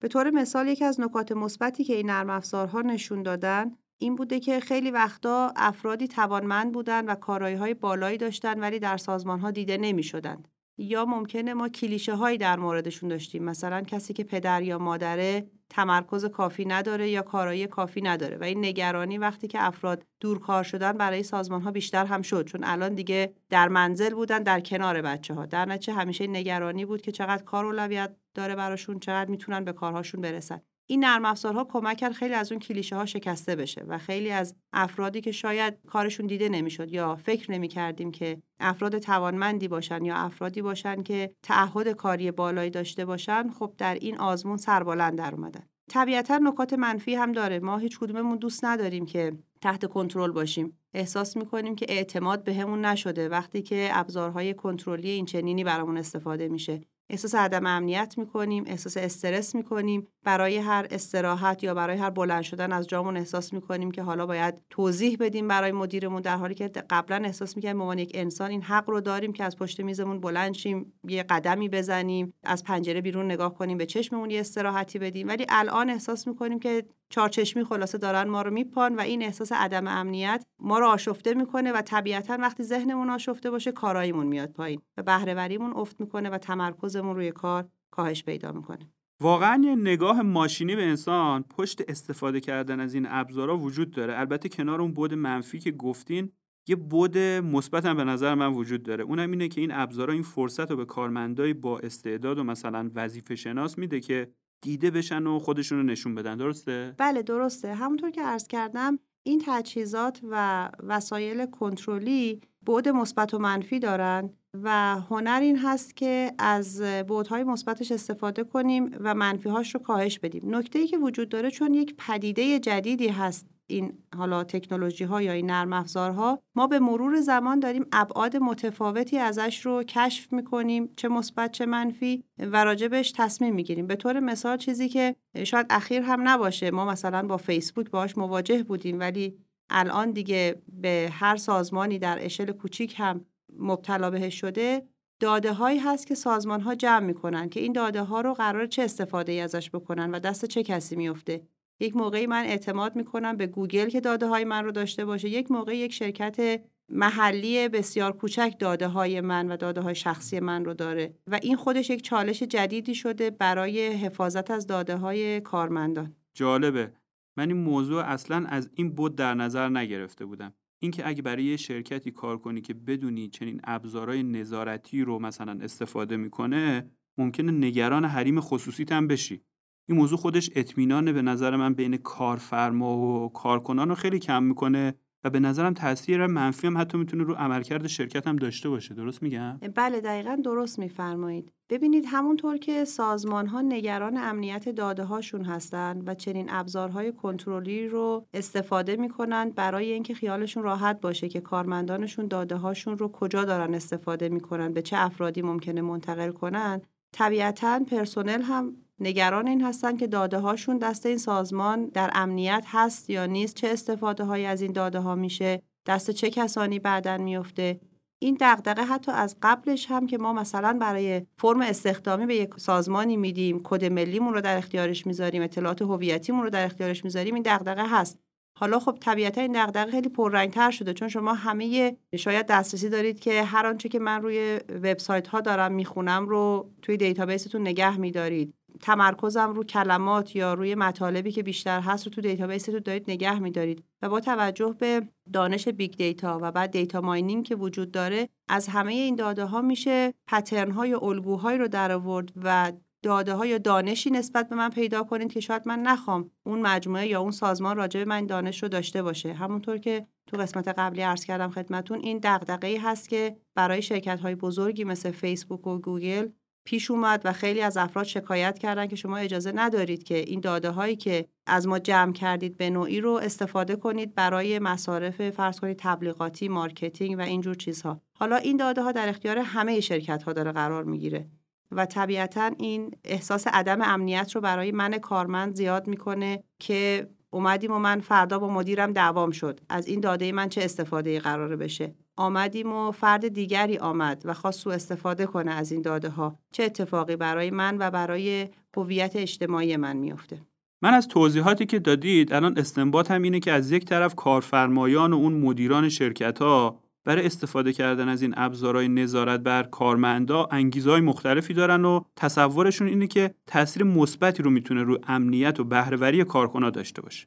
به 0.01 0.09
طور 0.09 0.31
مثال 0.31 0.69
یکی 0.69 0.85
از 0.85 1.01
نکات 1.01 1.33
مثبتی 1.33 1.85
که 1.85 1.95
این 1.95 2.11
نرم 2.11 2.31
افزارها 2.31 2.81
نشون 2.81 3.23
دادن 3.23 3.77
این 3.99 4.15
بوده 4.15 4.41
که 4.41 4.61
خیلی 4.61 4.91
وقتا 4.91 5.53
افرادی 5.57 6.09
توانمند 6.09 6.73
بودن 6.73 7.05
و 7.05 7.15
کارایی 7.15 7.57
های 7.57 7.75
بالایی 7.75 8.19
داشتن 8.19 8.61
ولی 8.61 8.79
در 8.79 8.97
سازمان 8.97 9.41
ها 9.41 9.51
دیده 9.51 9.77
نمی 9.77 10.03
شدند. 10.03 10.49
یا 10.79 11.05
ممکنه 11.05 11.55
ما 11.55 11.69
کلیشه 11.69 12.15
هایی 12.15 12.39
در 12.39 12.57
موردشون 12.57 13.09
داشتیم. 13.09 13.45
مثلا 13.45 13.83
کسی 13.83 14.15
که 14.15 14.25
پدر 14.25 14.63
یا 14.63 14.79
مادره 14.79 15.51
تمرکز 15.71 16.25
کافی 16.25 16.65
نداره 16.65 17.11
یا 17.11 17.23
کارایی 17.23 17.67
کافی 17.67 18.01
نداره. 18.03 18.37
و 18.37 18.45
این 18.45 18.65
نگرانی 18.65 19.19
وقتی 19.19 19.49
که 19.49 19.63
افراد 19.63 20.07
دور 20.21 20.39
کار 20.39 20.63
شدن 20.63 20.93
برای 20.93 21.23
سازمان 21.23 21.63
ها 21.63 21.71
بیشتر 21.71 22.07
هم 22.07 22.23
شد. 22.23 22.47
چون 22.47 22.65
الان 22.65 22.95
دیگه 22.95 23.35
در 23.51 23.69
منزل 23.69 24.15
بودن 24.15 24.43
در 24.43 24.61
کنار 24.61 25.03
بچه 25.03 25.35
ها 25.35 25.47
در 25.47 25.65
نتیجه 25.65 25.93
همیشه 25.93 26.27
نگرانی 26.27 26.85
بود 26.85 27.03
که 27.03 27.13
چقدر 27.13 27.43
کار 27.43 27.67
اولویت 27.67 28.17
داره 28.35 28.55
براشون 28.55 28.99
چقدر 28.99 29.31
می‌تونن 29.31 29.65
به 29.65 29.73
کارهاشون 29.73 30.21
برسن. 30.21 30.61
این 30.91 31.05
نرم 31.05 31.25
افزارها 31.25 31.65
کمک 31.65 31.97
کرد 31.97 32.13
خیلی 32.13 32.35
از 32.35 32.53
اون 32.53 32.59
کلیشه 32.59 32.97
ها 32.97 33.07
شکسته 33.07 33.57
بشه 33.57 33.85
و 33.89 33.99
خیلی 33.99 34.31
از 34.31 34.55
افرادی 34.73 35.21
که 35.21 35.33
شاید 35.33 35.75
کارشون 35.87 36.27
دیده 36.27 36.49
نمی‌شد 36.49 36.93
یا 36.93 37.17
فکر 37.17 37.53
نمی 37.53 37.69
کردیم 37.69 38.11
که 38.11 38.43
افراد 38.61 38.99
توانمندی 38.99 39.69
باشن 39.69 40.05
یا 40.05 40.17
افرادی 40.17 40.63
باشن 40.63 41.03
که 41.03 41.35
تعهد 41.43 41.89
کاری 41.89 42.31
بالایی 42.31 42.71
داشته 42.71 43.05
باشن 43.05 43.51
خب 43.51 43.73
در 43.79 43.95
این 43.95 44.19
آزمون 44.19 44.57
سربلند 44.57 45.19
در 45.19 45.35
اومدن. 45.35 45.63
طبیعتا 45.91 46.39
نکات 46.39 46.73
منفی 46.73 47.15
هم 47.15 47.33
داره. 47.33 47.59
ما 47.59 47.79
هیچ 47.79 47.99
کدوممون 47.99 48.39
دوست 48.39 48.65
نداریم 48.65 49.07
که 49.07 49.33
تحت 49.61 49.87
کنترل 49.87 50.31
باشیم. 50.31 50.79
احساس 50.95 51.37
می‌کنیم 51.37 51.75
که 51.75 51.87
اعتماد 51.89 52.45
بهمون 52.45 52.85
نشده 52.85 53.29
وقتی 53.29 53.63
که 53.63 53.89
ابزارهای 53.93 54.55
کنترلی 54.55 55.11
این 55.11 55.27
چنینی 55.27 55.65
برامون 55.65 55.97
استفاده 55.97 56.49
میشه. 56.49 56.81
احساس 57.11 57.35
عدم 57.35 57.67
امنیت 57.67 58.15
می‌کنیم 58.19 58.65
احساس 58.67 58.97
استرس 58.97 59.55
می‌کنیم. 59.55 60.07
برای 60.25 60.57
هر 60.57 60.87
استراحت 60.91 61.65
یا 61.65 61.75
برای 61.75 61.97
هر 61.97 62.11
بلند 62.11 62.43
شدن 62.43 62.73
از 62.73 62.87
جامون 62.87 63.17
احساس 63.17 63.53
می‌کنیم 63.53 63.91
که 63.91 64.03
حالا 64.03 64.27
باید 64.27 64.63
توضیح 64.71 65.17
بدیم 65.21 65.49
برای 65.49 65.73
مدیرمون 65.73 66.23
در 66.23 66.37
حالی 66.37 66.55
که 66.55 66.69
قبلا 66.69 67.23
احساس 67.25 67.57
می‌کنیم 67.57 67.77
به 67.77 67.83
عنوان 67.83 67.99
یک 67.99 68.11
انسان 68.15 68.51
این 68.51 68.63
حق 68.63 68.91
رو 68.91 69.01
داریم 69.01 69.33
که 69.33 69.45
از 69.45 69.57
پشت 69.57 69.81
میزمون 69.81 70.21
بلند 70.21 70.55
شیم 70.55 70.93
یه 71.09 71.23
قدمی 71.23 71.69
بزنیم 71.69 72.35
از 72.45 72.65
پنجره 72.65 73.01
بیرون 73.01 73.25
نگاه 73.25 73.55
کنیم 73.55 73.79
به 73.79 73.87
چشممون 73.87 74.31
یه 74.31 74.41
استراحتی 74.41 74.99
بدیم. 74.99 75.29
ولی 75.29 75.47
الان 75.49 75.91
احساس 75.91 76.27
می‌کنیم 76.27 76.59
که 76.59 76.85
چارچشمی 77.11 77.65
خلاصه 77.65 77.99
دارن 77.99 78.29
ما 78.29 78.43
رو 78.43 78.51
میپان 78.51 78.97
و 78.97 79.01
این 79.01 79.23
احساس 79.23 79.53
عدم 79.53 79.87
امنیت 79.87 80.45
ما 80.61 80.79
رو 80.79 80.87
آشفته 80.87 81.35
می‌کنه 81.35 81.73
و 81.73 81.83
طبیعتا 81.83 82.37
وقتی 82.41 82.63
ذهنمون 82.63 83.11
آشفته 83.11 83.51
باشه 83.51 83.73
کاراییمون 83.73 84.27
میاد 84.27 84.53
پایین 84.53 84.81
و 84.97 85.03
بهرهوریمون 85.03 85.73
افت 85.73 86.01
می‌کنه 86.01 86.31
و 86.31 86.39
تمرکزمون 86.39 87.17
روی 87.17 87.33
کار 87.33 87.69
کاهش 87.91 88.25
پیدا 88.25 88.53
می‌کنه. 88.53 88.91
واقعا 89.23 89.63
یه 89.65 89.77
نگاه 89.77 90.23
ماشینی 90.23 90.77
به 90.77 90.85
انسان 90.85 91.43
پشت 91.43 91.91
استفاده 91.91 92.41
کردن 92.41 92.81
از 92.81 92.95
این 92.95 93.07
ابزارها 93.09 93.57
وجود 93.57 93.91
داره. 93.91 94.19
البته 94.19 94.49
کنار 94.49 94.81
اون 94.81 94.93
بود 94.93 95.15
منفی 95.15 95.59
که 95.59 95.71
گفتین 95.71 96.33
یه 96.69 96.77
بود 96.77 97.19
مثبت 97.19 97.87
هم 97.87 97.97
به 97.97 98.05
نظر 98.05 98.35
من 98.35 98.53
وجود 98.53 98.83
داره. 98.83 99.05
اونم 99.05 99.31
اینه 99.31 99.49
که 99.49 99.61
این 99.61 99.73
ابزارها 99.73 100.13
این 100.13 100.23
فرصت 100.23 100.71
رو 100.71 100.77
به 100.77 100.85
کارمندای 100.85 101.55
با 101.55 101.79
استعداد 101.79 102.39
و 102.39 102.45
مثلا 102.45 102.91
وظیفه 102.95 103.37
شناس 103.37 103.79
میده 103.79 104.01
که 104.01 104.33
دیده 104.63 104.91
بشن 104.91 105.27
و 105.27 105.39
خودشون 105.39 105.79
رو 105.79 105.85
نشون 105.85 106.15
بدن. 106.15 106.37
درسته؟ 106.37 106.95
بله 106.99 107.23
درسته. 107.23 107.75
همونطور 107.75 108.11
که 108.11 108.23
عرض 108.23 108.47
کردم 108.47 108.99
این 109.23 109.43
تجهیزات 109.47 110.21
و 110.31 110.69
وسایل 110.83 111.47
کنترلی 111.47 112.41
بعد 112.63 112.89
مثبت 112.89 113.35
و 113.35 113.39
منفی 113.39 113.79
دارن. 113.79 114.31
و 114.55 114.97
هنر 115.11 115.41
این 115.43 115.59
هست 115.59 115.97
که 115.97 116.33
از 116.39 116.81
بعدهای 116.81 117.45
مثبتش 117.45 117.93
استفاده 117.93 118.45
کنیم 118.45 118.97
و 119.01 119.15
منفیهاش 119.15 119.75
رو 119.75 119.81
کاهش 119.81 120.19
بدیم. 120.19 120.57
نکته 120.57 120.79
ای 120.79 120.87
که 120.87 120.99
وجود 120.99 121.29
داره 121.29 121.51
چون 121.51 121.75
یک 121.75 121.95
پدیده 121.99 122.59
جدیدی 122.59 123.09
هست 123.09 123.47
این 123.67 123.93
حالا 124.17 124.45
تکنولوژی 124.45 125.05
ها 125.05 125.23
یا 125.23 125.33
این 125.33 125.51
نرم 125.51 125.73
افزارها 125.73 126.43
ما 126.55 126.67
به 126.67 126.79
مرور 126.79 127.21
زمان 127.21 127.61
داریم 127.61 127.87
ابعاد 127.93 128.37
متفاوتی 128.37 129.19
ازش 129.19 129.67
رو 129.67 129.83
کشف 129.83 130.33
می‌کنیم 130.33 130.93
چه 130.97 131.09
مثبت 131.09 131.53
چه 131.53 131.67
منفی 131.67 132.25
و 132.39 132.65
راجبش 132.65 133.13
تصمیم 133.17 133.55
می‌گیریم. 133.55 133.87
به 133.87 133.97
طور 133.97 134.21
مثال 134.21 134.57
چیزی 134.57 134.89
که 134.89 135.17
شاید 135.45 135.67
اخیر 135.71 136.03
هم 136.03 136.29
نباشه 136.29 136.71
ما 136.71 136.85
مثلا 136.85 137.23
با 137.23 137.37
فیسبوک 137.37 137.91
باهاش 137.91 138.19
مواجه 138.19 138.63
بودیم 138.63 139.01
ولی 139.01 139.37
الان 139.71 140.11
دیگه 140.11 140.63
به 140.69 141.09
هر 141.13 141.37
سازمانی 141.37 141.99
در 141.99 142.25
اشل 142.25 142.53
کوچیک 142.53 142.95
هم 142.97 143.25
مبتلا 143.59 144.11
بهش 144.11 144.41
شده 144.41 144.83
داده 145.21 145.53
هایی 145.53 145.79
هست 145.79 146.07
که 146.07 146.15
سازمان 146.15 146.61
ها 146.61 146.75
جمع 146.75 147.07
می‌کنن 147.07 147.49
که 147.49 147.61
این 147.61 147.73
داده 147.73 148.03
ها 148.03 148.21
رو 148.21 148.35
قرار 148.35 148.67
چه 148.67 148.83
استفاده 148.83 149.33
ای 149.33 149.41
ازش 149.41 149.71
بکنن 149.71 150.11
و 150.11 150.19
دست 150.19 150.45
چه 150.45 150.63
کسی 150.63 150.97
میفته 150.97 151.43
یک 151.81 151.97
موقعی 151.97 152.27
من 152.27 152.45
اعتماد 152.45 152.97
می‌کنم 152.97 153.37
به 153.37 153.47
گوگل 153.47 153.89
که 153.89 154.01
داده 154.01 154.27
های 154.27 154.45
من 154.45 154.65
رو 154.65 154.73
داشته 154.73 155.05
باشه 155.05 155.29
یک 155.29 155.51
موقع 155.51 155.77
یک 155.77 155.93
شرکت 155.93 156.61
محلی 156.89 157.69
بسیار 157.69 158.13
کوچک 158.13 158.55
داده 158.59 158.89
های 158.89 159.21
من 159.21 159.53
و 159.53 159.57
داده 159.57 159.81
های 159.81 159.95
شخصی 159.95 160.41
من 160.41 160.65
رو 160.65 160.75
داره 160.75 161.15
و 161.27 161.39
این 161.43 161.57
خودش 161.57 161.91
یک 161.91 162.03
چالش 162.03 162.43
جدیدی 162.43 162.95
شده 162.95 163.31
برای 163.31 163.89
حفاظت 163.89 164.51
از 164.51 164.67
داده 164.67 164.97
های 164.97 165.41
کارمندان. 165.41 166.15
جالبه. 166.35 166.93
من 167.37 167.49
این 167.49 167.57
موضوع 167.57 168.03
اصلا 168.03 168.47
از 168.49 168.71
این 168.75 168.95
بود 168.95 169.17
در 169.17 169.35
نظر 169.35 169.69
نگرفته 169.69 170.25
بودم. 170.25 170.53
اینکه 170.83 171.09
اگه 171.09 171.23
برای 171.23 171.45
یه 171.45 171.57
شرکتی 171.57 172.11
کار 172.11 172.39
کنی 172.39 172.61
که 172.61 172.75
بدونی 172.75 173.29
چنین 173.29 173.61
ابزارهای 173.65 174.23
نظارتی 174.23 175.03
رو 175.03 175.19
مثلا 175.19 175.59
استفاده 175.63 176.17
می‌کنه 176.17 176.91
ممکنه 177.19 177.53
نگران 177.53 178.05
حریم 178.05 178.41
خصوصیت 178.41 178.93
هم 178.93 179.07
بشی. 179.07 179.43
این 179.89 179.99
موضوع 179.99 180.19
خودش 180.19 180.51
اطمینان 180.55 181.13
به 181.13 181.23
نظر 181.23 181.57
من 181.57 181.75
بین 181.75 181.97
کارفرما 181.97 182.99
و 182.99 183.33
کارکنان 183.33 183.89
رو 183.89 183.95
خیلی 183.95 184.19
کم 184.19 184.43
می‌کنه. 184.43 184.95
و 185.25 185.31
به 185.31 185.41
نظرم 185.41 185.75
تاثیر 185.75 186.27
منفی 186.27 186.67
هم 186.67 186.79
حتی 186.79 186.99
می‌تونه 186.99 187.25
رو 187.25 187.35
عملکرد 187.35 187.87
شرکت 187.87 188.27
هم 188.27 188.37
داشته 188.37 188.69
باشه. 188.69 188.95
درست 188.95 189.23
میگم؟ 189.23 189.59
بله 189.75 190.01
دقیقا 190.01 190.39
درست 190.45 190.79
میفرمایید. 190.79 191.53
ببینید 191.71 192.05
همونطور 192.09 192.57
که 192.57 192.85
سازمان 192.85 193.47
ها 193.47 193.61
نگران 193.61 194.17
امنیت 194.17 194.69
داده 194.69 195.05
هاشون 195.05 195.45
هستند 195.45 196.09
و 196.09 196.15
چنین 196.15 196.47
ابزارهای 196.51 197.13
کنترلی 197.13 197.89
رو 197.89 198.27
استفاده 198.35 198.97
می‌کنن 198.97 199.51
برای 199.51 199.93
اینکه 199.93 200.15
خیالشون 200.15 200.63
راحت 200.63 201.01
باشه 201.01 201.29
که 201.29 201.41
کارمندانشون 201.41 202.29
داده 202.29 202.57
هاشون 202.57 202.99
رو 202.99 203.09
کجا 203.09 203.45
دارن 203.45 203.75
استفاده 203.75 204.29
می‌کنن 204.29 204.73
به 204.73 204.83
چه 204.83 204.97
افرادی 204.99 205.43
ممکنه 205.43 205.81
منتقل 205.81 206.31
کنن 206.31 206.81
طبیعتا 207.13 207.81
پرسنل 207.91 208.43
هم 208.43 208.77
نگران 209.01 209.49
این 209.49 209.63
هستن 209.65 209.97
که 209.97 210.07
داده 210.07 210.39
هاشون 210.39 210.79
دست 210.79 211.07
این 211.07 211.19
سازمان 211.19 211.87
در 211.87 212.11
امنیت 212.15 212.65
هست 212.67 213.11
یا 213.11 213.27
نیست 213.27 213.55
چه 213.55 213.69
استفاده 213.69 214.25
هایی 214.25 214.47
از 214.47 214.63
این 214.63 214.73
داده 214.73 214.99
ها 214.99 215.15
میشه 215.15 215.63
دست 215.87 216.11
چه 216.11 216.31
کسانی 216.31 216.79
بعدا 216.79 217.19
میفته. 217.19 217.81
این 218.23 218.37
دغدغه 218.41 218.85
حتی 218.85 219.13
از 219.13 219.37
قبلش 219.43 219.87
هم 219.87 220.07
که 220.07 220.19
ما 220.19 220.33
مثلا 220.33 220.79
برای 220.81 221.23
فرم 221.39 221.61
استخدامی 221.61 222.27
به 222.27 222.37
یک 222.37 222.51
سازمانی 222.57 223.17
میدیم 223.17 223.61
کد 223.65 223.85
ملیمون 223.85 224.35
رو 224.35 224.41
در 224.41 224.57
اختیارش 224.57 225.07
می‌ذاریم 225.07 225.43
اطلاعات 225.43 225.83
هویتیمون 225.83 226.43
رو 226.43 226.51
در 226.51 226.65
اختیارش 226.65 227.05
می‌ذاریم 227.05 227.35
این 227.35 227.43
دغدغه 227.47 227.87
هست. 227.89 228.19
حالا 228.59 228.79
خب 228.79 228.99
طبیعتا 229.01 229.41
این 229.41 229.65
دغدغه 229.65 229.91
خیلی 229.91 230.09
پررنگتر 230.09 230.71
شده 230.71 230.95
چون 230.95 231.09
شما 231.09 231.35
همه 231.35 231.97
شاید 232.17 232.47
دسترسی 232.47 232.89
دارید 232.89 233.21
که 233.21 233.43
هر 233.43 233.67
آنچه 233.67 233.89
که 233.89 233.99
من 233.99 234.23
روی 234.23 234.61
وبسایت 234.83 235.29
ها 235.29 235.41
دارم 235.41 235.73
می‌خونم 235.73 236.29
رو 236.29 236.71
توی 236.83 236.97
دیتابیستون 236.97 237.61
نگه 237.61 237.99
میدارید. 237.99 238.55
تمرکزم 238.81 239.53
رو 239.53 239.65
کلمات 239.65 240.37
یا 240.37 240.55
روی 240.55 240.75
مطالبی 240.75 241.33
که 241.33 241.43
بیشتر 241.43 241.81
هست 241.81 242.07
رو 242.07 242.13
تو 242.13 242.21
database 242.21 242.64
تون 242.64 242.81
دارید 242.85 243.11
نگه 243.11 243.39
میدارید. 243.39 243.85
و 244.03 244.09
با 244.09 244.21
توجه 244.21 244.77
به 244.79 245.03
دانش 245.33 245.69
big 245.69 245.97
data 245.97 246.39
و 246.43 246.53
بعد 246.53 246.71
data 246.71 247.01
mining 247.01 247.45
که 247.45 247.55
وجود 247.55 247.91
داره 247.91 248.29
از 248.49 248.69
همه 248.69 248.93
این 248.93 249.15
داده 249.15 249.45
ها 249.45 249.63
میشه 249.63 250.15
pattern 250.27 250.71
های 250.71 250.95
الگوهایی 250.95 251.59
رو 251.59 251.69
در 251.69 251.93
آورد 251.93 252.33
و 252.45 252.73
داده 253.03 253.35
ها 253.35 253.59
دانشی 253.59 254.11
نسبت 254.11 254.49
به 254.49 254.57
من 254.57 254.71
پیدا 254.71 255.03
کنید 255.03 255.33
که 255.33 255.41
شاید 255.41 255.63
من 255.67 255.79
نخوام 255.79 256.31
اون 256.47 256.61
مجموعه 256.61 257.07
یا 257.07 257.21
اون 257.21 257.31
سازمان 257.31 257.77
راجع 257.77 258.01
به 258.01 258.07
من 258.07 258.27
دانش 258.27 258.63
رو 258.63 258.69
داشته 258.69 259.03
باشه. 259.03 259.33
همونطور 259.33 259.79
که 259.79 260.07
تو 260.27 260.37
قسمت 260.37 260.69
قبلی 260.69 261.03
عرض 261.03 261.25
کردم 261.25 261.51
خدمتون 261.51 261.99
این 261.99 262.21
دغدغه‌ای 262.23 262.77
هست 262.77 263.09
که 263.09 263.37
برای 263.55 263.83
شرکت 263.83 264.21
های 264.21 264.35
بزرگی 264.35 264.85
مثل 264.85 265.11
فیسبوک 265.11 265.67
و 265.67 265.79
گوگل 265.79 266.29
پیش 266.65 266.91
اومد 266.91 267.23
و 267.25 267.33
خیلی 267.33 267.61
از 267.61 267.77
افراد 267.77 268.05
شکایت 268.05 268.59
کردن 268.59 268.87
که 268.87 268.97
شما 268.97 269.17
اجازه 269.17 269.53
ندارید 269.53 270.03
که 270.03 270.17
این 270.17 270.41
داده 270.41 270.71
هایی 270.71 270.97
که 270.97 271.27
از 271.47 271.67
ما 271.67 271.79
جمع 271.79 272.13
کردید 272.13 272.57
به 272.57 272.71
نوعی 272.71 273.01
رو 273.01 273.11
استفاده 273.11 273.77
کنید 273.77 274.15
برای 274.15 274.59
مصارف 274.59 275.31
فرض 275.31 275.61
کنید 275.61 275.79
تبلیغاتی، 275.81 276.49
marketing 276.49 277.19
و 277.19 277.21
اینجور 277.21 277.55
چیزها. 277.55 278.01
حالا 278.19 278.37
این 278.37 278.57
داده 278.57 278.83
ها 278.83 278.93
در 278.93 279.09
اختیار 279.09 279.39
همه 279.39 279.81
شرکت 279.81 280.23
ها 280.23 280.33
داره 280.33 280.53
قرار 280.53 280.85
می‌گیره 280.85 281.29
و 281.71 281.87
طبیعتا 281.87 282.51
این 282.59 282.91
احساس 283.05 283.47
عدم 283.47 283.83
امنیت 283.83 284.33
رو 284.35 284.41
برای 284.41 284.73
من 284.73 284.99
کارمند 284.99 285.55
زیاد 285.55 285.87
می‌کنه 285.87 286.45
که 286.59 287.11
اومدیم 287.31 287.73
و 287.73 287.79
من 287.79 288.01
فردا 288.01 288.39
با 288.39 288.49
مدیرم 288.49 288.93
دعوام 288.93 289.31
شد 289.31 289.61
از 289.69 289.87
این 289.87 290.01
داده 290.01 290.33
من 290.33 290.49
چه 290.49 290.65
استفاده 290.65 291.21
قراره 291.21 291.57
بشه 291.57 291.95
آمدیم 292.21 292.73
و 292.73 292.91
فرد 292.91 293.29
دیگری 293.29 293.79
آمد 293.79 294.23
و 294.25 294.35
خواست 294.35 294.61
سو 294.61 294.71
استفاده 294.71 295.27
کنه 295.27 295.51
از 295.51 295.73
این 295.73 295.83
داده 295.83 296.09
ها 296.09 296.39
چه 296.53 296.63
اتفاقی 296.63 297.17
برای 297.17 297.51
من 297.51 297.77
و 297.79 297.91
برای 297.91 298.49
هویت 298.77 299.17
اجتماعی 299.17 299.77
من 299.77 299.97
میفته 299.97 300.41
من 300.83 300.95
از 300.95 301.09
توضیحاتی 301.09 301.67
که 301.67 301.79
دادید 301.79 302.33
الان 302.33 302.59
استنباط 302.59 303.11
هم 303.11 303.23
اینه 303.23 303.41
که 303.41 303.53
از 303.53 303.71
یک 303.71 303.85
طرف 303.85 304.15
کارفرمایان 304.15 305.13
و 305.13 305.17
اون 305.17 305.33
مدیران 305.33 305.89
شرکت 305.89 306.39
ها 306.39 306.81
برای 307.05 307.27
استفاده 307.27 307.73
کردن 307.73 308.09
از 308.09 308.23
این 308.23 308.35
ابزارهای 308.37 308.89
نظارت 308.89 309.41
بر 309.41 309.63
کارمندا 309.63 310.49
انگیزهای 310.51 311.01
مختلفی 311.01 311.55
دارن 311.55 311.85
و 311.85 312.01
تصورشون 312.17 312.89
اینه 312.89 313.07
که 313.07 313.35
تاثیر 313.47 313.85
مثبتی 313.85 314.43
رو 314.43 314.51
می‌تونه 314.51 314.83
رو 314.83 314.99
امنیت 315.09 315.61
و 315.61 315.65
بهرهوری 315.65 316.25
کارکنان 316.25 316.71
داشته 316.71 317.03
باشه. 317.03 317.27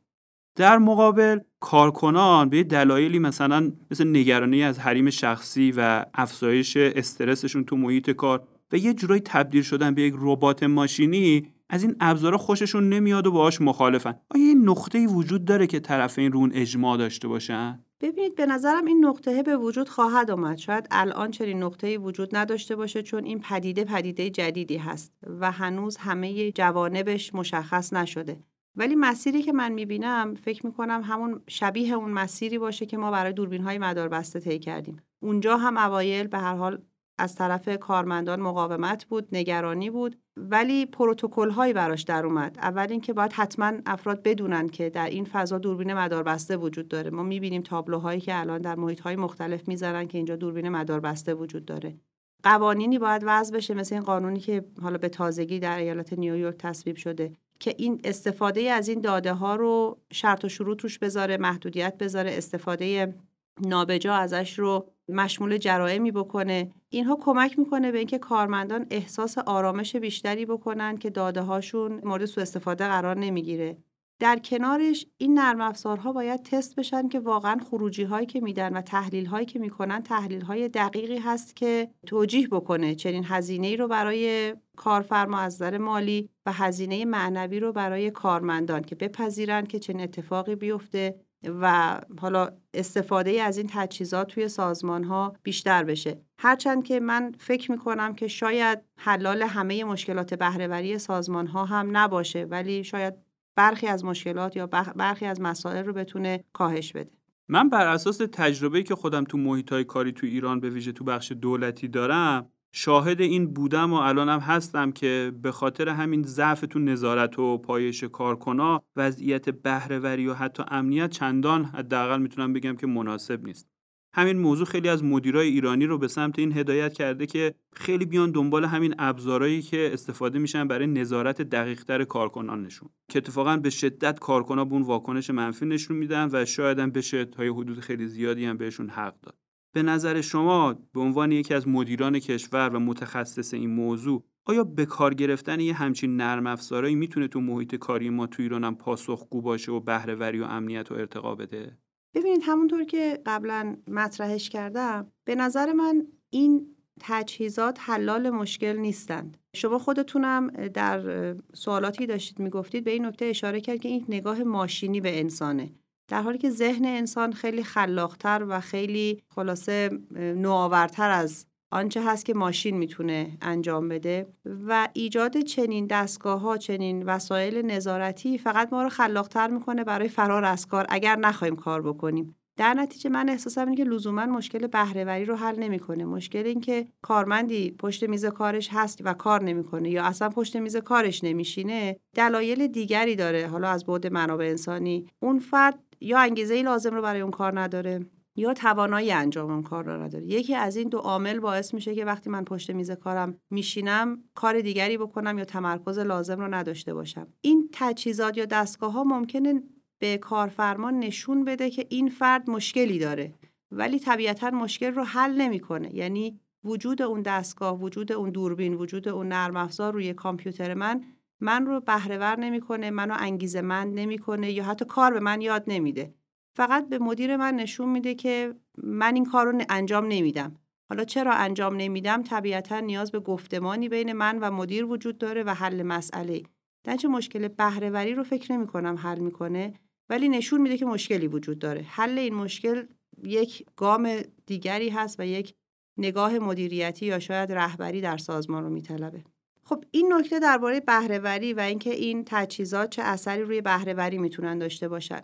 در 0.55 0.77
مقابل 0.77 1.39
کارکنان 1.59 2.49
به 2.49 2.63
دلایلی 2.63 3.19
مثلا 3.19 3.71
مثل 3.91 4.07
نگرانی 4.07 4.63
از 4.63 4.79
حریم 4.79 5.09
شخصی 5.09 5.73
و 5.77 6.05
افزایش 6.13 6.77
استرسشون 6.77 7.63
تو 7.63 7.75
محیط 7.75 8.09
کار 8.09 8.47
و 8.71 8.77
یه 8.77 8.93
جورایی 8.93 9.21
تبدیل 9.25 9.61
شدن 9.61 9.95
به 9.95 10.01
یک 10.01 10.13
ربات 10.17 10.63
ماشینی 10.63 11.47
از 11.69 11.83
این 11.83 11.95
ابزارا 11.99 12.37
خوششون 12.37 12.89
نمیاد 12.89 13.27
و 13.27 13.31
باهاش 13.31 13.61
مخالفن. 13.61 14.15
آیا 14.29 14.43
این 14.43 14.69
نقطه‌ای 14.69 15.07
وجود 15.07 15.45
داره 15.45 15.67
که 15.67 15.79
طرفین 15.79 16.31
رون 16.31 16.51
اجماع 16.53 16.97
داشته 16.97 17.27
باشن؟ 17.27 17.79
ببینید 18.01 18.35
به 18.35 18.45
نظرم 18.45 18.85
این 18.85 19.05
نقطه 19.05 19.43
به 19.43 19.57
وجود 19.57 19.89
خواهد 19.89 20.31
آمد 20.31 20.57
شاید 20.57 20.87
الان 20.91 21.31
چنین 21.31 21.63
نقطه‌ای 21.63 21.97
وجود 21.97 22.35
نداشته 22.35 22.75
باشه 22.75 23.03
چون 23.03 23.23
این 23.23 23.39
پدیده 23.39 23.83
پدیده 23.83 24.29
جدیدی 24.29 24.77
هست 24.77 25.13
و 25.39 25.51
هنوز 25.51 25.97
همه 25.97 26.51
جوانبش 26.51 27.35
مشخص 27.35 27.93
نشده. 27.93 28.43
ولی 28.75 28.95
مسیری 28.95 29.41
که 29.41 29.53
من 29.53 29.71
می‌بینم 29.71 30.33
فکر 30.33 30.65
می‌کنم 30.65 31.01
همون 31.03 31.41
شبیه 31.47 31.93
اون 31.93 32.11
مسیری 32.11 32.57
باشه 32.57 32.85
که 32.85 32.97
ما 32.97 33.11
برای 33.11 33.33
دوربین 33.33 33.61
های 33.61 33.77
مداربسته 33.77 34.39
طی 34.39 34.59
کردیم. 34.59 35.01
اونجا 35.21 35.57
هم 35.57 35.77
اوایل 35.77 36.27
به 36.27 36.37
هر 36.37 36.55
حال 36.55 36.81
از 37.17 37.35
طرف 37.35 37.77
کارمندان 37.79 38.39
مقاومت 38.39 39.05
بود 39.05 39.27
نگرانی 39.31 39.89
بود 39.89 40.15
ولی 40.37 40.85
پروتکل 40.85 41.49
هایی 41.49 41.73
براش 41.73 42.01
در 42.01 42.25
اومد. 42.25 42.57
اول 42.61 42.87
اینکه 42.89 43.13
باید 43.13 43.33
حتما 43.33 43.71
افراد 43.85 44.23
بدونن 44.23 44.69
که 44.69 44.89
در 44.89 45.09
این 45.09 45.25
فضا 45.25 45.57
دوربین 45.57 45.93
مداربسته 45.93 46.57
وجود 46.57 46.87
داره. 46.87 47.09
ما 47.09 47.23
می‌بینیم 47.23 47.61
تابلوهایی 47.61 48.19
که 48.19 48.39
الان 48.39 48.61
در 48.61 48.75
محیط 48.75 48.99
های 48.99 49.15
مختلف 49.15 49.67
می‌ذارن 49.67 50.07
که 50.07 50.17
اینجا 50.17 50.35
دوربین 50.35 50.69
مداربسته 50.69 51.33
وجود 51.33 51.65
داره. 51.65 51.97
قوانینی 52.43 52.99
باید 52.99 53.21
وضع 53.25 53.55
بشه 53.55 53.73
مثل 53.73 53.95
این 53.95 54.03
قانونی 54.03 54.39
که 54.39 54.65
حالا 54.81 54.97
به 54.97 55.09
تازگی 55.09 55.59
در 55.59 55.77
ایالت 55.77 56.13
نیویورک 56.13 56.57
تصویب 56.57 56.95
شده. 56.95 57.33
که 57.63 57.75
این 57.77 58.01
استفاده 58.03 58.61
از 58.61 58.87
این 58.87 59.01
داده 59.01 59.33
ها 59.33 59.55
رو 59.55 59.97
شرط 60.11 60.45
و 60.45 60.49
شروط 60.49 60.81
روش 60.81 60.99
بذاره 60.99 61.37
محدودیت 61.37 61.97
بذاره 61.97 62.31
استفاده 62.37 63.15
نابجا 63.61 64.13
ازش 64.13 64.59
رو 64.59 64.89
مشمول 65.09 65.57
جرائمی 65.57 66.11
بکنه. 66.11 66.71
اینها 66.89 67.17
کمک 67.21 67.59
می‌کنه 67.59 67.91
به 67.91 67.97
اینکه 67.97 68.17
کارمندان 68.17 68.87
احساس 68.91 69.37
آرامش 69.37 69.95
بیشتری 69.95 70.45
بکنن 70.45 70.97
که 70.97 71.09
داده 71.09 71.41
هاشون 71.41 72.01
مورد 72.03 72.25
سوء 72.25 72.41
استفاده 72.41 72.87
قرار 72.87 73.17
نمی‌گیره. 73.17 73.77
در 74.23 74.39
کنارش 74.39 75.05
این 75.17 75.39
نرم 75.39 75.61
افزارها 75.61 76.13
باید 76.13 76.43
تست 76.43 76.75
بشن 76.75 77.07
که 77.07 77.19
واقعا 77.19 77.57
خروجی 77.69 78.03
هایی 78.03 78.25
که 78.25 78.41
میدن 78.41 78.77
و 78.77 78.81
تحلیل 78.81 79.25
هایی 79.25 79.45
که 79.45 79.59
می‌کنن 79.59 80.03
تحلیل 80.03 80.41
های 80.41 80.69
دقیقی 80.69 81.17
هست 81.17 81.55
که 81.55 81.89
توجیه 82.05 82.47
بکنه 82.47 82.95
چنین 82.95 83.23
هزینه 83.27 83.67
ای 83.67 83.77
رو 83.77 83.87
برای 83.87 84.55
کارفرما 84.75 85.39
از 85.39 85.55
نظر 85.55 85.77
مالی 85.77 86.29
و 86.45 86.51
هزینه 86.51 87.05
معنوی 87.05 87.59
رو 87.59 87.71
برای 87.71 88.11
کارمندان 88.11 88.81
که 88.81 88.95
بپذیرن 88.95 89.65
که 89.65 89.79
چنین 89.79 90.01
اتفاقی 90.01 90.55
بیفته 90.55 91.15
و 91.61 91.99
حالا 92.19 92.49
استفاده 92.73 93.41
از 93.41 93.57
این 93.57 93.69
تجهیزات 93.73 94.27
توی 94.27 94.47
سازمان 94.47 95.03
ها 95.03 95.35
بیشتر 95.43 95.83
بشه. 95.83 96.21
هرچند 96.37 96.83
که 96.83 96.99
من 96.99 97.35
فکر 97.39 97.71
می 97.71 97.77
کنم 97.77 98.15
که 98.15 98.27
شاید 98.27 98.79
حلال 98.97 99.41
همه 99.41 99.83
مشکلات 99.83 100.33
بهرهوری 100.33 100.97
سازمان 100.99 101.47
ها 101.47 101.65
هم 101.65 101.97
نباشه 101.97 102.43
ولی 102.43 102.83
شاید 102.83 103.13
برخی 103.55 103.87
از 103.87 104.05
مشکلات 104.05 104.55
یا 104.55 104.67
برخی 104.95 105.25
از 105.25 105.41
مسائل 105.41 105.85
رو 105.85 105.93
بتونه 105.93 106.43
کاهش 106.53 106.93
بده. 106.93 107.11
من 107.47 107.69
بر 107.69 107.87
اساس 107.87 108.17
تجربه‌ای 108.17 108.83
که 108.83 108.95
خودم 108.95 109.23
تو 109.23 109.37
محیطای 109.37 109.83
کاری 109.83 110.11
تو 110.11 110.27
ایران 110.27 110.59
به 110.59 110.69
ویژه 110.69 110.91
تو 110.91 111.03
بخش 111.03 111.31
دولتی 111.31 111.87
دارم 111.87 112.49
شاهد 112.75 113.21
این 113.21 113.53
بودم 113.53 113.93
و 113.93 113.95
الانم 113.95 114.39
هستم 114.39 114.91
که 114.91 115.31
به 115.41 115.51
خاطر 115.51 115.89
همین 115.89 116.23
ضعف 116.23 116.61
تو 116.69 116.79
نظارت 116.79 117.39
و 117.39 117.57
پایش 117.57 118.03
کارکنا 118.03 118.81
وضعیت 118.95 119.49
بهرهوری 119.49 120.27
و 120.27 120.33
حتی 120.33 120.63
امنیت 120.67 121.09
چندان 121.09 121.65
حداقل 121.65 122.21
می‌تونم 122.21 122.53
بگم 122.53 122.75
که 122.75 122.87
مناسب 122.87 123.45
نیست. 123.45 123.72
همین 124.15 124.39
موضوع 124.39 124.65
خیلی 124.65 124.89
از 124.89 125.03
مدیرای 125.03 125.47
ایرانی 125.47 125.85
رو 125.85 125.97
به 125.97 126.07
سمت 126.07 126.39
این 126.39 126.57
هدایت 126.57 126.93
کرده 126.93 127.25
که 127.25 127.55
خیلی 127.73 128.05
بیان 128.05 128.31
دنبال 128.31 128.65
همین 128.65 128.95
ابزارهایی 128.99 129.61
که 129.61 129.89
استفاده 129.93 130.39
میشن 130.39 130.67
برای 130.67 130.87
نظارت 130.87 131.41
دقیقتر 131.41 132.03
کارکنانشون 132.03 132.89
که 133.09 133.17
اتفاقا 133.17 133.57
به 133.57 133.69
شدت 133.69 134.19
کارکنا 134.19 134.65
به 134.65 134.73
اون 134.73 134.81
واکنش 134.81 135.29
منفی 135.29 135.65
نشون 135.65 135.97
میدن 135.97 136.29
و 136.31 136.45
شاید 136.45 136.79
هم 136.79 136.91
بشه 136.91 137.25
تا 137.25 137.43
حدود 137.43 137.79
خیلی 137.79 138.07
زیادی 138.07 138.45
هم 138.45 138.57
بهشون 138.57 138.89
حق 138.89 139.19
داد. 139.21 139.35
به 139.73 139.83
نظر 139.83 140.21
شما 140.21 140.73
به 140.93 140.99
عنوان 140.99 141.31
یکی 141.31 141.53
از 141.53 141.67
مدیران 141.67 142.19
کشور 142.19 142.69
و 142.69 142.79
متخصص 142.79 143.53
این 143.53 143.69
موضوع 143.69 144.25
آیا 144.45 144.63
به 144.63 144.85
کار 144.85 145.13
گرفتن 145.13 145.59
یه 145.59 145.73
همچین 145.73 146.15
نرم 146.15 146.47
افزارهایی 146.47 146.95
می‌تونه 146.95 147.27
تو 147.27 147.41
محیط 147.41 147.75
کاری 147.75 148.09
ما 148.09 148.27
تو 148.27 148.43
ایران 148.43 148.63
هم 148.63 148.75
پاسخگو 148.75 149.41
باشه 149.41 149.71
و 149.71 149.79
بهرهوری 149.79 150.39
و 150.39 150.43
امنیت 150.43 150.91
و 150.91 150.95
ارتقا 150.95 151.35
بده؟ 151.35 151.77
ببینید 152.15 152.41
همونطور 152.45 152.83
که 152.83 153.21
قبلا 153.25 153.77
مطرحش 153.87 154.49
کردم 154.49 155.11
به 155.25 155.35
نظر 155.35 155.73
من 155.73 156.07
این 156.29 156.75
تجهیزات 156.99 157.77
حلال 157.81 158.29
مشکل 158.29 158.77
نیستند. 158.77 159.37
شما 159.55 159.79
خودتونم 159.79 160.47
در 160.67 161.35
سوالاتی 161.53 162.05
داشتید 162.05 162.39
می‌گفتید 162.39 162.83
به 162.83 162.91
این 162.91 163.05
نکته 163.05 163.25
اشاره 163.25 163.61
کرد 163.61 163.79
که 163.79 163.89
این 163.89 164.05
نگاه 164.09 164.43
ماشینی 164.43 165.01
به 165.01 165.19
انسانه. 165.19 165.71
در 166.07 166.21
حالی 166.21 166.37
که 166.37 166.49
ذهن 166.49 166.85
انسان 166.85 167.33
خیلی 167.33 167.63
خلاقتر 167.63 168.45
و 168.49 168.59
خیلی 168.59 169.21
خلاصه 169.29 169.89
نوآورتر 170.15 171.09
از 171.09 171.45
آنچه 171.73 172.03
هست 172.03 172.25
که 172.25 172.33
ماشین 172.33 172.77
می‌تونه 172.77 173.37
انجام 173.41 173.89
بده 173.89 174.27
و 174.67 174.87
ایجاد 174.93 175.37
چنین 175.37 175.87
دستگاه 175.87 176.39
ها 176.39 176.57
چنین 176.57 177.03
وسایل 177.03 177.65
نظارتی 177.65 178.37
فقط 178.37 178.73
ما 178.73 178.83
رو 178.83 178.89
خلاقتر 178.89 179.47
می‌کنه 179.47 179.83
برای 179.83 180.07
فرار 180.07 180.45
از 180.45 180.67
کار 180.67 180.85
اگر 180.89 181.15
نخواهیم 181.15 181.55
کار 181.55 181.81
بکنیم. 181.81 182.35
در 182.57 182.73
نتیجه 182.73 183.09
من 183.09 183.29
احساسم 183.29 183.65
اینه 183.65 183.75
که 183.75 183.83
لزوما 183.83 184.25
مشکل 184.25 184.67
بهرهوری 184.67 185.25
رو 185.25 185.35
حل 185.35 185.59
نمی‌کنه. 185.59 186.05
مشکل 186.05 186.45
این 186.45 186.61
که 186.61 186.87
کارمندی 187.01 187.71
پشت 187.71 188.03
میز 188.03 188.25
کارش 188.25 188.69
هست 188.71 189.01
و 189.03 189.13
کار 189.13 189.43
نمی‌کنه 189.43 189.89
یا 189.89 190.03
اصلا 190.03 190.29
پشت 190.29 190.55
میز 190.55 190.77
کارش 190.77 191.23
نمیشینه 191.23 191.99
دلایل 192.15 192.67
دیگری 192.67 193.15
داره. 193.15 193.47
حالا 193.47 193.69
از 193.69 193.85
بعد 193.85 194.07
منابع 194.07 194.45
انسانی 194.45 195.07
اون 195.19 195.39
فرد 195.39 195.79
یا 196.01 196.19
انگیزه 196.19 196.53
ای 196.53 196.63
لازم 196.63 196.95
رو 196.95 197.01
برای 197.01 197.21
اون 197.21 197.31
کار 197.31 197.59
نداره. 197.59 198.05
یا 198.35 198.53
توانایی 198.53 199.11
انجام 199.11 199.51
اون 199.51 199.63
کار 199.63 199.85
رو 199.85 200.01
نداره 200.01 200.25
یکی 200.25 200.55
از 200.55 200.75
این 200.75 200.89
دو 200.89 200.97
عامل 200.97 201.39
باعث 201.39 201.73
میشه 201.73 201.95
که 201.95 202.05
وقتی 202.05 202.29
من 202.29 202.43
پشت 202.43 202.69
میز 202.69 202.91
کارم 202.91 203.37
میشینم 203.49 204.23
کار 204.35 204.61
دیگری 204.61 204.97
بکنم 204.97 205.37
یا 205.37 205.45
تمرکز 205.45 205.99
لازم 205.99 206.39
رو 206.39 206.53
نداشته 206.53 206.93
باشم. 206.93 207.27
این 207.41 207.69
تجهیزات 207.73 208.37
یا 208.37 208.45
دستگاه 208.45 208.91
ها 208.91 209.03
ممکنه 209.03 209.63
به 209.99 210.17
کارفرما 210.17 210.91
نشون 210.91 211.43
بده 211.43 211.69
که 211.69 211.85
این 211.89 212.09
فرد 212.09 212.49
مشکلی 212.49 212.99
داره 212.99 213.33
ولی 213.71 213.99
طبیعتا 213.99 214.49
مشکل 214.49 214.93
رو 214.93 215.03
حل 215.03 215.41
نمی‌کنه. 215.41 215.95
یعنی 215.95 216.39
وجود 216.63 217.01
اون 217.01 217.21
دستگاه 217.21 217.79
وجود 217.79 218.11
اون 218.11 218.29
دوربین 218.29 218.73
وجود 218.73 219.07
اون 219.07 219.27
نرم 219.27 219.55
افزار 219.55 219.93
روی 219.93 220.13
کامپیوتر 220.13 220.73
من 220.73 221.03
من 221.39 221.65
رو 221.65 221.79
بهرهور 221.79 222.39
نمی‌کنه 222.39 222.89
منو 222.89 223.15
انگیزه 223.19 223.61
مند 223.61 223.99
نمی‌کنه 223.99 224.51
یا 224.51 224.63
حتی 224.63 224.85
کار 224.85 225.13
به 225.13 225.19
من 225.19 225.41
یاد 225.41 225.63
نمیده. 225.67 226.13
فقط 226.55 226.89
به 226.89 226.99
مدیر 226.99 227.37
من 227.37 227.55
نشون 227.55 227.89
میده 227.89 228.15
که 228.15 228.55
من 228.77 229.15
این 229.15 229.25
کار 229.25 229.45
رو 229.45 229.61
انجام 229.69 230.05
نمیدم. 230.05 230.55
حالا 230.89 231.03
چرا 231.03 231.33
انجام 231.33 231.75
نمیدم؟ 231.75 232.23
طبیعتا 232.23 232.79
نیاز 232.79 233.11
به 233.11 233.19
گفتمانی 233.19 233.89
بین 233.89 234.13
من 234.13 234.39
و 234.39 234.51
مدیر 234.51 234.85
وجود 234.85 235.17
داره 235.17 235.43
و 235.43 235.49
حل 235.49 235.83
مسئله. 235.83 236.43
در 236.83 236.95
چه 236.97 237.07
مشکل 237.07 237.47
بهرهوری 237.47 238.13
رو 238.13 238.23
فکر 238.23 238.51
نمی 238.51 238.67
کنم 238.67 238.95
حل 238.97 239.19
می‌کنه 239.19 239.73
ولی 240.09 240.29
نشون 240.29 240.61
میده 240.61 240.77
که 240.77 240.85
مشکلی 240.85 241.27
وجود 241.27 241.59
داره. 241.59 241.81
حل 241.81 242.19
این 242.19 242.33
مشکل 242.33 242.83
یک 243.23 243.65
گام 243.75 244.21
دیگری 244.45 244.89
هست 244.89 245.19
و 245.19 245.25
یک 245.25 245.53
نگاه 245.97 246.39
مدیریتی 246.39 247.05
یا 247.05 247.19
شاید 247.19 247.51
رهبری 247.51 248.01
در 248.01 248.17
سازمان 248.17 248.63
رو 248.63 248.69
میطلبه. 248.69 249.23
خب 249.63 249.83
این 249.91 250.13
نکته 250.13 250.39
درباره 250.39 250.79
بهرهوری 250.79 251.53
و 251.53 251.59
اینکه 251.59 251.93
این 251.93 252.23
تجهیزات 252.25 252.89
چه 252.89 253.01
اثری 253.01 253.41
روی 253.41 253.61
بهرهوری 253.61 254.17
می‌تونن 254.17 254.57
داشته 254.57 254.87
باشن. 254.87 255.21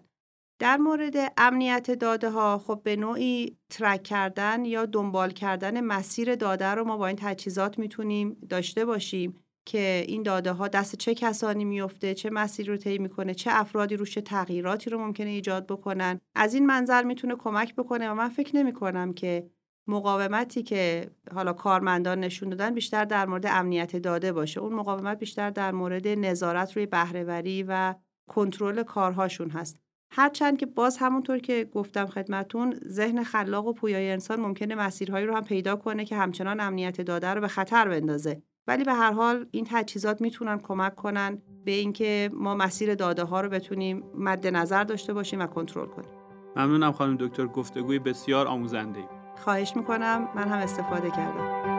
در 0.60 0.78
مورد 0.78 1.14
امنیت 1.38 1.92
داده 1.92 2.30
ها 2.30 2.58
خب 2.58 2.82
به 2.84 2.96
نوعی 2.96 3.58
ترک 3.70 4.04
کردن 4.04 4.66
یا 4.66 4.86
دنبال 4.86 5.30
کردن 5.30 5.82
مسیر 5.82 6.36
داده 6.36 6.66
رو 6.66 6.84
ما 6.84 6.98
با 6.98 7.08
این 7.08 7.16
تجهیزات 7.20 7.80
می‌تونیم 7.80 8.38
داشته 8.50 8.86
باشیم 8.86 9.40
که 9.66 10.06
این 10.08 10.24
داده 10.24 10.52
ها 10.52 10.68
دست 10.68 10.96
چه 10.96 11.14
کسانی 11.14 11.66
میفته 11.66 12.14
چه 12.14 12.30
مسیری 12.30 12.70
رو 12.70 12.78
طی 12.78 12.98
می‌کنه 12.98 13.34
چه 13.34 13.52
افرادی 13.54 13.96
روش 13.96 14.12
چه 14.12 14.22
تغییراتی 14.22 14.90
رو 14.90 15.00
ممکنه 15.00 15.30
ایجاد 15.30 15.68
بکنن. 15.68 16.22
از 16.36 16.54
این 16.54 16.66
منظر 16.66 17.04
می‌تونه 17.04 17.36
کمک 17.36 17.76
بکنه 17.76 18.10
و 18.10 18.14
من 18.14 18.30
فکر 18.30 18.56
نمی 18.56 18.74
کنم 18.74 19.14
که 19.14 19.50
مقاومتی 19.88 20.64
که 20.64 21.12
حالا 21.34 21.54
کارمندان 21.54 22.20
نشون 22.20 22.50
دادن 22.50 22.74
بیشتر 22.74 23.06
در 23.06 23.26
مورد 23.26 23.46
امنیت 23.46 23.96
داده 23.96 24.32
باشه. 24.32 24.60
اون 24.60 24.74
مقاومت 24.74 25.20
بیشتر 25.20 25.50
در 25.50 25.72
مورد 25.72 26.08
نظارت 26.08 26.76
روی 26.76 26.86
بهرهوری 26.86 27.64
و 27.68 27.96
کنترل 28.30 28.84
کارهاشون 28.84 29.50
هست. 29.50 29.89
هرچند 30.12 30.58
که 30.58 30.66
باز 30.66 30.98
همونطور 30.98 31.38
که 31.38 31.70
گفتم 31.74 32.06
خدمتون 32.06 32.80
ذهن 32.88 33.24
خلاق 33.24 33.68
و 33.68 33.74
پویای 33.74 34.12
انسان 34.12 34.40
ممکنه 34.40 34.76
مسیرهایی 34.76 35.26
رو 35.26 35.36
هم 35.36 35.44
پیدا 35.44 35.76
کنه 35.76 36.06
که 36.06 36.16
همچنان 36.16 36.60
امنیت 36.60 37.02
داده 37.02 37.28
رو 37.28 37.42
به 37.42 37.48
خطر 37.48 37.90
بندازه. 37.90 38.42
ولی 38.68 38.84
به 38.84 38.94
هر 38.94 39.12
حال 39.12 39.46
این 39.52 39.68
تجهیزات 39.70 40.22
می‌تونن 40.22 40.58
کمک 40.58 40.96
کنن 40.96 41.42
به 41.66 41.72
اینکه 41.72 42.30
ما 42.34 42.56
مسیر 42.56 42.96
داده 42.96 43.24
ها 43.24 43.42
رو 43.42 43.50
بتونیم 43.50 44.04
مد 44.18 44.48
نظر 44.48 44.84
داشته 44.84 45.14
باشیم 45.14 45.40
و 45.40 45.48
کنترل 45.48 45.88
کنیم. 45.88 46.10
ممنونم 46.56 46.92
خانم 46.92 47.18
دکتر 47.20 47.48
گفتگوی 47.48 48.00
بسیار 48.00 48.48
آموزنده 48.48 49.00
خواهش 49.38 49.76
می‌کنم. 49.76 50.30
من 50.36 50.48
هم 50.48 50.58
استفاده 50.58 51.10
کردم. 51.10 51.79